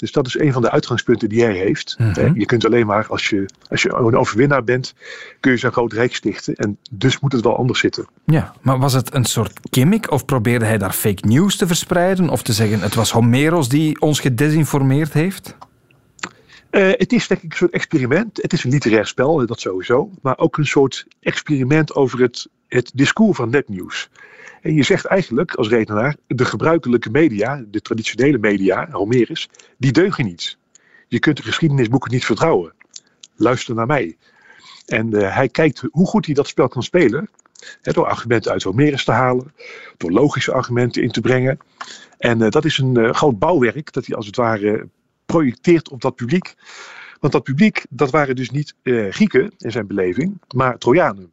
Dus 0.00 0.12
dat 0.12 0.26
is 0.26 0.38
een 0.38 0.52
van 0.52 0.62
de 0.62 0.70
uitgangspunten 0.70 1.28
die 1.28 1.42
hij 1.42 1.56
heeft. 1.56 1.96
Mm 1.98 2.38
Je 2.38 2.46
kunt 2.46 2.64
alleen 2.64 2.86
maar, 2.86 3.06
als 3.08 3.28
je, 3.28 3.48
als 3.68 3.82
je 3.82 3.92
een 3.92 4.16
overwinnaar 4.16 4.64
bent, 4.64 4.94
kun 5.40 5.52
je 5.52 5.58
zo'n 5.58 5.72
groot 5.72 5.92
rijk 5.92 6.14
stichten. 6.14 6.54
En 6.54 6.78
dus 6.90 7.20
moet 7.20 7.32
het 7.32 7.42
wel 7.42 7.56
anders 7.56 7.80
zitten. 7.80 8.06
Ja, 8.24 8.54
maar 8.60 8.78
was 8.78 8.92
het 8.92 9.14
een 9.14 9.24
soort 9.24 9.52
gimmick? 9.70 10.10
Of 10.10 10.24
probeerde 10.24 10.64
hij 10.64 10.78
daar 10.78 10.92
fake 10.92 11.26
news 11.26 11.56
te 11.56 11.66
verspreiden? 11.66 12.28
Of 12.28 12.42
te 12.42 12.52
zeggen, 12.52 12.80
het 12.80 12.94
was 12.94 13.10
Homeros 13.10 13.68
die 13.68 14.00
ons 14.00 14.20
gedesinformeerd 14.20 15.12
heeft? 15.12 15.56
Uh, 16.70 16.90
het 16.92 17.12
is 17.12 17.26
denk 17.26 17.42
ik 17.42 17.50
een 17.50 17.56
soort 17.56 17.72
experiment. 17.72 18.42
Het 18.42 18.52
is 18.52 18.64
een 18.64 18.70
literair 18.70 19.06
spel, 19.06 19.46
dat 19.46 19.60
sowieso. 19.60 20.10
Maar 20.22 20.38
ook 20.38 20.56
een 20.56 20.66
soort 20.66 21.06
experiment 21.20 21.94
over 21.94 22.20
het, 22.20 22.48
het 22.68 22.90
discours 22.94 23.36
van 23.36 23.50
netnieuws. 23.50 24.10
En 24.62 24.74
je 24.74 24.82
zegt 24.82 25.04
eigenlijk 25.04 25.54
als 25.54 25.68
redenaar, 25.68 26.16
de 26.26 26.44
gebruikelijke 26.44 27.10
media, 27.10 27.64
de 27.66 27.80
traditionele 27.80 28.38
media, 28.38 28.88
Homerus, 28.90 29.48
die 29.78 29.92
deugen 29.92 30.24
niet. 30.24 30.58
Je 31.08 31.18
kunt 31.18 31.36
de 31.36 31.42
geschiedenisboeken 31.42 32.10
niet 32.10 32.24
vertrouwen. 32.24 32.72
Luister 33.34 33.74
naar 33.74 33.86
mij. 33.86 34.16
En 34.86 35.14
uh, 35.14 35.34
hij 35.34 35.48
kijkt 35.48 35.82
hoe 35.90 36.06
goed 36.06 36.26
hij 36.26 36.34
dat 36.34 36.48
spel 36.48 36.68
kan 36.68 36.82
spelen. 36.82 37.30
Hè, 37.82 37.92
door 37.92 38.06
argumenten 38.06 38.52
uit 38.52 38.62
Homerus 38.62 39.04
te 39.04 39.12
halen, 39.12 39.52
door 39.96 40.10
logische 40.10 40.52
argumenten 40.52 41.02
in 41.02 41.10
te 41.10 41.20
brengen. 41.20 41.58
En 42.18 42.38
dat 42.50 42.64
is 42.64 42.78
een 42.78 43.14
groot 43.14 43.38
bouwwerk 43.38 43.92
dat 43.92 44.06
hij 44.06 44.16
als 44.16 44.26
het 44.26 44.36
ware 44.36 44.88
projecteert 45.30 45.88
op 45.88 46.00
dat 46.00 46.14
publiek. 46.14 46.54
Want 47.20 47.32
dat 47.32 47.42
publiek, 47.42 47.86
dat 47.90 48.10
waren 48.10 48.36
dus 48.36 48.50
niet 48.50 48.74
uh, 48.82 49.12
Grieken 49.12 49.52
in 49.56 49.70
zijn 49.70 49.86
beleving, 49.86 50.40
maar 50.54 50.78
Trojanen. 50.78 51.30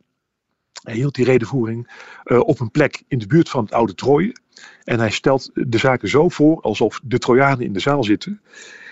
Hij 0.84 0.96
hield 0.96 1.16
die 1.16 1.26
redenvoering 1.26 1.88
uh, 2.26 2.40
op 2.40 2.60
een 2.60 2.72
plek 2.72 3.04
in 3.08 3.20
de 3.20 3.28
buurt 3.28 3.50
van 3.50 3.64
het 3.64 3.74
oude 3.74 3.96
Troje. 3.96 4.36
En 4.84 5.00
hij 5.00 5.10
stelt 5.12 5.52
de 5.54 5.78
zaken 5.78 6.10
zo 6.10 6.30
voor 6.30 6.62
alsof 6.62 7.00
de 7.04 7.18
Trojanen 7.18 7.66
in 7.66 7.74
de 7.74 7.80
zaal 7.80 8.04
zitten. 8.04 8.42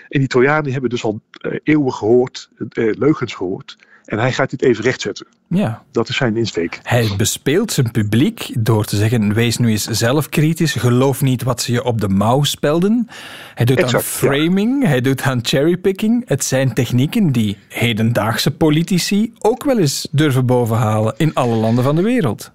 En 0.08 0.18
die 0.18 0.28
Trojanen 0.28 0.72
hebben 0.72 0.90
dus 0.90 1.04
al 1.04 1.20
uh, 1.40 1.58
eeuwen 1.62 1.92
gehoord, 1.92 2.50
leugens 2.74 3.34
gehoord. 3.34 3.76
En 4.06 4.18
hij 4.18 4.32
gaat 4.32 4.50
dit 4.50 4.62
even 4.62 4.84
rechtzetten. 4.84 5.26
Ja. 5.48 5.82
Dat 5.90 6.08
is 6.08 6.16
zijn 6.16 6.36
insteek. 6.36 6.80
Hij 6.82 7.10
bespeelt 7.16 7.72
zijn 7.72 7.90
publiek 7.90 8.50
door 8.58 8.84
te 8.84 8.96
zeggen: 8.96 9.34
wees 9.34 9.56
nu 9.56 9.70
eens 9.70 9.84
zelf 9.84 10.28
kritisch. 10.28 10.72
Geloof 10.74 11.22
niet 11.22 11.42
wat 11.42 11.62
ze 11.62 11.72
je 11.72 11.84
op 11.84 12.00
de 12.00 12.08
mouw 12.08 12.42
spelden. 12.42 13.08
Hij 13.54 13.64
doet 13.64 13.78
exact, 13.78 13.94
aan 13.94 14.02
framing, 14.02 14.82
ja. 14.82 14.88
hij 14.88 15.00
doet 15.00 15.22
aan 15.22 15.38
cherrypicking. 15.42 16.22
Het 16.26 16.44
zijn 16.44 16.74
technieken 16.74 17.32
die 17.32 17.58
hedendaagse 17.68 18.50
politici 18.50 19.32
ook 19.38 19.64
wel 19.64 19.78
eens 19.78 20.08
durven 20.10 20.46
bovenhalen 20.46 21.14
in 21.16 21.34
alle 21.34 21.56
landen 21.56 21.84
van 21.84 21.96
de 21.96 22.02
wereld. 22.02 22.50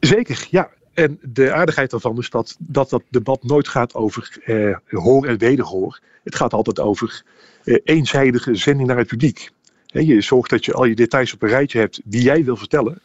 Zeker, 0.00 0.46
ja. 0.50 0.70
En 0.94 1.18
de 1.22 1.52
aardigheid 1.52 1.90
daarvan 1.90 2.18
is 2.18 2.30
dat 2.30 2.56
dat, 2.58 2.90
dat 2.90 3.02
debat 3.10 3.42
nooit 3.42 3.68
gaat 3.68 3.94
over 3.94 4.38
eh, 4.44 4.76
hoor 4.86 5.26
en 5.26 5.38
wederhoor. 5.38 6.00
Het 6.24 6.34
gaat 6.34 6.52
altijd 6.52 6.80
over 6.80 7.22
eh, 7.64 7.78
eenzijdige 7.84 8.54
zending 8.54 8.88
naar 8.88 8.98
het 8.98 9.06
publiek. 9.06 9.50
Je 9.86 10.20
zorgt 10.20 10.50
dat 10.50 10.64
je 10.64 10.72
al 10.72 10.84
je 10.84 10.94
details 10.94 11.32
op 11.32 11.42
een 11.42 11.48
rijtje 11.48 11.78
hebt 11.78 12.00
die 12.04 12.22
jij 12.22 12.44
wil 12.44 12.56
vertellen. 12.56 13.00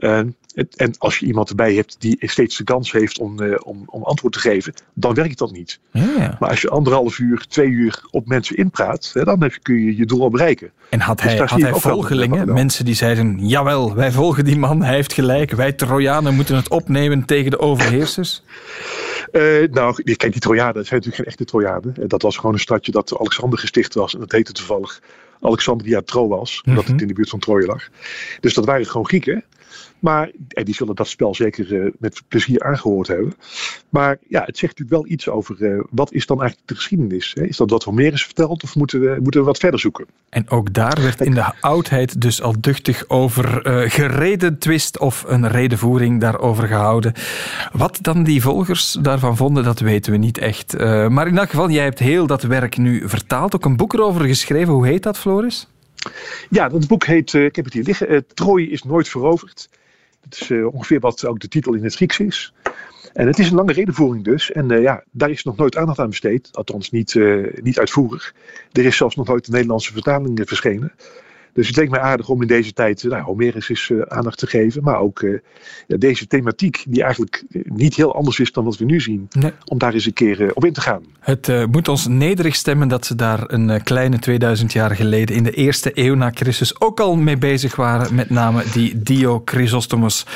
En, 0.00 0.36
en 0.76 0.94
als 0.98 1.18
je 1.18 1.26
iemand 1.26 1.48
erbij 1.48 1.74
hebt 1.74 1.96
die 1.98 2.16
steeds 2.20 2.56
de 2.56 2.64
kans 2.64 2.92
heeft 2.92 3.18
om, 3.18 3.40
uh, 3.40 3.56
om, 3.62 3.82
om 3.86 4.02
antwoord 4.02 4.32
te 4.32 4.40
geven, 4.40 4.74
dan 4.94 5.14
werkt 5.14 5.38
dat 5.38 5.52
niet. 5.52 5.80
Ja. 5.90 6.36
Maar 6.40 6.48
als 6.48 6.60
je 6.60 6.68
anderhalf 6.68 7.18
uur, 7.18 7.44
twee 7.48 7.68
uur 7.68 8.04
op 8.10 8.26
mensen 8.26 8.56
inpraat, 8.56 9.10
hè, 9.14 9.24
dan 9.24 9.42
heb, 9.42 9.58
kun 9.62 9.84
je 9.84 9.96
je 9.96 10.06
doel 10.06 10.22
al 10.22 10.30
bereiken. 10.30 10.70
En 10.88 11.00
had 11.00 11.20
hij, 11.20 11.36
dus 11.36 11.50
had 11.50 11.60
hij 11.60 11.74
volgelingen, 11.74 12.52
mensen 12.52 12.84
die 12.84 12.94
zeiden, 12.94 13.48
jawel, 13.48 13.94
wij 13.94 14.12
volgen 14.12 14.44
die 14.44 14.58
man, 14.58 14.82
hij 14.82 14.94
heeft 14.94 15.12
gelijk, 15.12 15.50
wij 15.50 15.72
Trojanen 15.72 16.34
moeten 16.34 16.56
het 16.56 16.68
opnemen 16.68 17.24
tegen 17.24 17.50
de 17.50 17.58
overheersers? 17.58 18.42
Uh, 19.32 19.68
nou, 19.72 20.02
kijk, 20.02 20.32
die 20.32 20.40
Trojanen, 20.40 20.74
dat 20.74 20.86
zijn 20.86 21.00
natuurlijk 21.00 21.16
geen 21.16 21.26
echte 21.26 21.44
Trojanen. 21.44 22.08
Dat 22.08 22.22
was 22.22 22.36
gewoon 22.36 22.52
een 22.52 22.60
stadje 22.60 22.92
dat 22.92 23.18
Alexander 23.18 23.58
gesticht 23.58 23.94
was. 23.94 24.14
En 24.14 24.20
dat 24.20 24.32
heette 24.32 24.52
toevallig 24.52 25.00
Alexandria 25.40 26.00
Troas, 26.00 26.62
omdat 26.66 26.86
het 26.86 27.00
in 27.00 27.08
de 27.08 27.14
buurt 27.14 27.28
van 27.28 27.38
Troje 27.38 27.66
lag. 27.66 27.88
Dus 28.40 28.54
dat 28.54 28.64
waren 28.64 28.86
gewoon 28.86 29.06
Grieken. 29.06 29.44
Maar 30.00 30.30
en 30.48 30.64
die 30.64 30.74
zullen 30.74 30.94
dat 30.94 31.08
spel 31.08 31.34
zeker 31.34 31.72
uh, 31.72 31.90
met 31.98 32.22
plezier 32.28 32.62
aangehoord 32.62 33.08
hebben. 33.08 33.34
Maar 33.88 34.18
ja, 34.28 34.44
het 34.44 34.58
zegt 34.58 34.78
natuurlijk 34.78 35.02
wel 35.02 35.12
iets 35.12 35.28
over 35.28 35.56
uh, 35.58 35.82
wat 35.90 36.12
is 36.12 36.26
dan 36.26 36.40
eigenlijk 36.40 36.68
de 36.68 36.74
geschiedenis. 36.74 37.32
Hè? 37.34 37.44
Is 37.44 37.56
dat 37.56 37.70
wat 37.70 37.84
Homerus 37.84 38.24
vertelt 38.24 38.62
of 38.62 38.74
moeten 38.74 39.00
we, 39.00 39.18
moeten 39.22 39.40
we 39.40 39.46
wat 39.46 39.58
verder 39.58 39.80
zoeken? 39.80 40.06
En 40.28 40.50
ook 40.50 40.72
daar 40.72 41.02
werd 41.02 41.20
in 41.20 41.34
de 41.34 41.52
oudheid 41.60 42.20
dus 42.20 42.42
al 42.42 42.60
duchtig 42.60 43.08
over 43.08 43.66
uh, 43.66 43.90
gereden 43.90 44.58
twist 44.58 44.98
of 44.98 45.24
een 45.26 45.48
redenvoering 45.48 46.20
daarover 46.20 46.66
gehouden. 46.66 47.12
Wat 47.72 47.98
dan 48.02 48.24
die 48.24 48.42
volgers 48.42 48.92
daarvan 49.02 49.36
vonden, 49.36 49.64
dat 49.64 49.80
weten 49.80 50.12
we 50.12 50.18
niet 50.18 50.38
echt. 50.38 50.78
maar 51.08 51.26
in 51.26 51.38
elk 51.38 51.50
geval, 51.50 51.70
jij 51.70 51.84
hebt 51.84 51.98
heel 51.98 52.26
dat 52.26 52.42
werk 52.42 52.76
nu 52.76 53.08
vertaald. 53.08 53.54
Ook 53.54 53.64
een 53.64 53.76
boek 53.76 53.92
erover 53.92 54.24
geschreven. 54.24 54.72
Hoe 54.72 54.86
heet 54.86 55.02
dat, 55.02 55.18
Floris? 55.18 55.68
Ja, 56.50 56.68
dat 56.68 56.86
boek 56.86 57.04
heet, 57.04 57.32
ik 57.32 57.56
heb 57.56 57.64
het 57.64 57.74
hier 57.74 57.84
liggen, 57.84 58.26
Troje 58.34 58.68
is 58.68 58.82
nooit 58.82 59.08
veroverd. 59.08 59.68
Dat 60.20 60.40
is 60.40 60.48
uh, 60.48 60.74
ongeveer 60.74 61.00
wat 61.00 61.24
ook 61.24 61.40
de 61.40 61.48
titel 61.48 61.74
in 61.74 61.84
het 61.84 61.94
Grieks 61.94 62.18
is. 62.18 62.52
En 63.12 63.26
het 63.26 63.38
is 63.38 63.50
een 63.50 63.56
lange 63.56 63.72
redenvoering 63.72 64.24
dus. 64.24 64.52
En 64.52 64.70
uh, 64.70 64.82
ja, 64.82 65.04
daar 65.10 65.30
is 65.30 65.44
nog 65.44 65.56
nooit 65.56 65.76
aandacht 65.76 65.98
aan 65.98 66.08
besteed. 66.08 66.48
Althans 66.52 66.90
niet, 66.90 67.14
uh, 67.14 67.46
niet 67.62 67.78
uitvoerig. 67.78 68.34
Er 68.72 68.84
is 68.84 68.96
zelfs 68.96 69.16
nog 69.16 69.26
nooit 69.26 69.46
een 69.46 69.52
Nederlandse 69.52 69.92
vertaling 69.92 70.40
verschenen. 70.44 70.92
Dus 71.52 71.66
het 71.66 71.76
leek 71.76 71.90
mij 71.90 72.00
aardig 72.00 72.28
om 72.28 72.42
in 72.42 72.48
deze 72.48 72.72
tijd 72.72 73.02
nou, 73.02 73.22
Homerus 73.22 73.68
eens 73.68 73.88
uh, 73.88 74.02
aandacht 74.02 74.38
te 74.38 74.46
geven. 74.46 74.82
Maar 74.82 74.98
ook 74.98 75.20
uh, 75.20 75.40
deze 75.86 76.26
thematiek, 76.26 76.84
die 76.88 77.02
eigenlijk 77.02 77.44
niet 77.64 77.94
heel 77.94 78.14
anders 78.14 78.38
is 78.38 78.52
dan 78.52 78.64
wat 78.64 78.76
we 78.76 78.84
nu 78.84 79.00
zien. 79.00 79.28
Nee. 79.30 79.52
Om 79.64 79.78
daar 79.78 79.94
eens 79.94 80.06
een 80.06 80.12
keer 80.12 80.54
op 80.54 80.64
in 80.64 80.72
te 80.72 80.80
gaan. 80.80 81.02
Het 81.20 81.66
moet 81.70 81.88
ons 81.88 82.06
nederig 82.06 82.54
stemmen 82.54 82.88
dat 82.88 83.06
ze 83.06 83.14
daar 83.14 83.42
een 83.46 83.82
kleine 83.82 84.18
2000 84.18 84.72
jaar 84.72 84.96
geleden 84.96 85.36
in 85.36 85.44
de 85.44 85.50
eerste 85.50 85.90
eeuw 85.94 86.14
na 86.14 86.30
Christus 86.34 86.80
ook 86.80 87.00
al 87.00 87.16
mee 87.16 87.36
bezig 87.36 87.76
waren. 87.76 88.14
Met 88.14 88.30
name 88.30 88.62
die 88.72 89.02
Dio 89.02 89.42
Chrysostomos. 89.44 90.26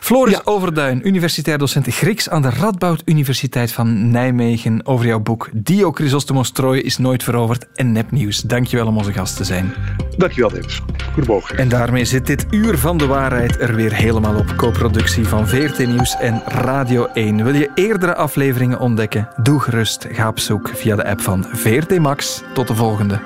Floris 0.00 0.34
ja. 0.34 0.40
Overduin, 0.44 1.06
universitair 1.06 1.58
docent 1.58 1.86
Grieks 1.86 2.28
aan 2.28 2.42
de 2.42 2.50
Radboud 2.50 3.02
Universiteit 3.04 3.72
van 3.72 4.10
Nijmegen. 4.10 4.86
Over 4.86 5.06
jouw 5.06 5.20
boek 5.20 5.48
Dio 5.52 5.92
Chrysostomos 5.92 6.50
Troje 6.50 6.82
is 6.82 6.98
nooit 6.98 7.22
veroverd 7.22 7.66
en 7.74 7.92
nepnieuws. 7.92 8.40
Dankjewel 8.40 8.86
om 8.86 8.96
onze 8.96 9.12
gast 9.12 9.36
te 9.36 9.44
zijn. 9.44 9.72
Dankjewel, 10.16 10.50
En 11.56 11.68
daarmee 11.68 12.04
zit 12.04 12.26
dit 12.26 12.46
uur 12.50 12.78
van 12.78 12.98
de 12.98 13.06
waarheid 13.06 13.60
er 13.60 13.74
weer 13.74 13.94
helemaal 13.94 14.36
op. 14.36 14.54
Co-productie 14.56 15.28
van 15.28 15.48
VRT 15.48 15.78
Nieuws 15.78 16.16
en 16.16 16.42
Radio 16.44 17.06
1. 17.06 17.44
Wil 17.44 17.54
je 17.54 17.70
eerdere 17.74 18.14
afleveringen 18.14 18.78
ontdekken? 18.78 19.28
Doe 19.36 19.60
gerust. 19.60 20.06
Ga 20.10 20.28
op 20.28 20.38
zoek 20.38 20.70
via 20.74 20.96
de 20.96 21.04
app 21.04 21.20
van 21.20 21.46
VRT 21.52 21.98
Max. 21.98 22.42
Tot 22.54 22.68
de 22.68 22.74
volgende. 22.74 23.20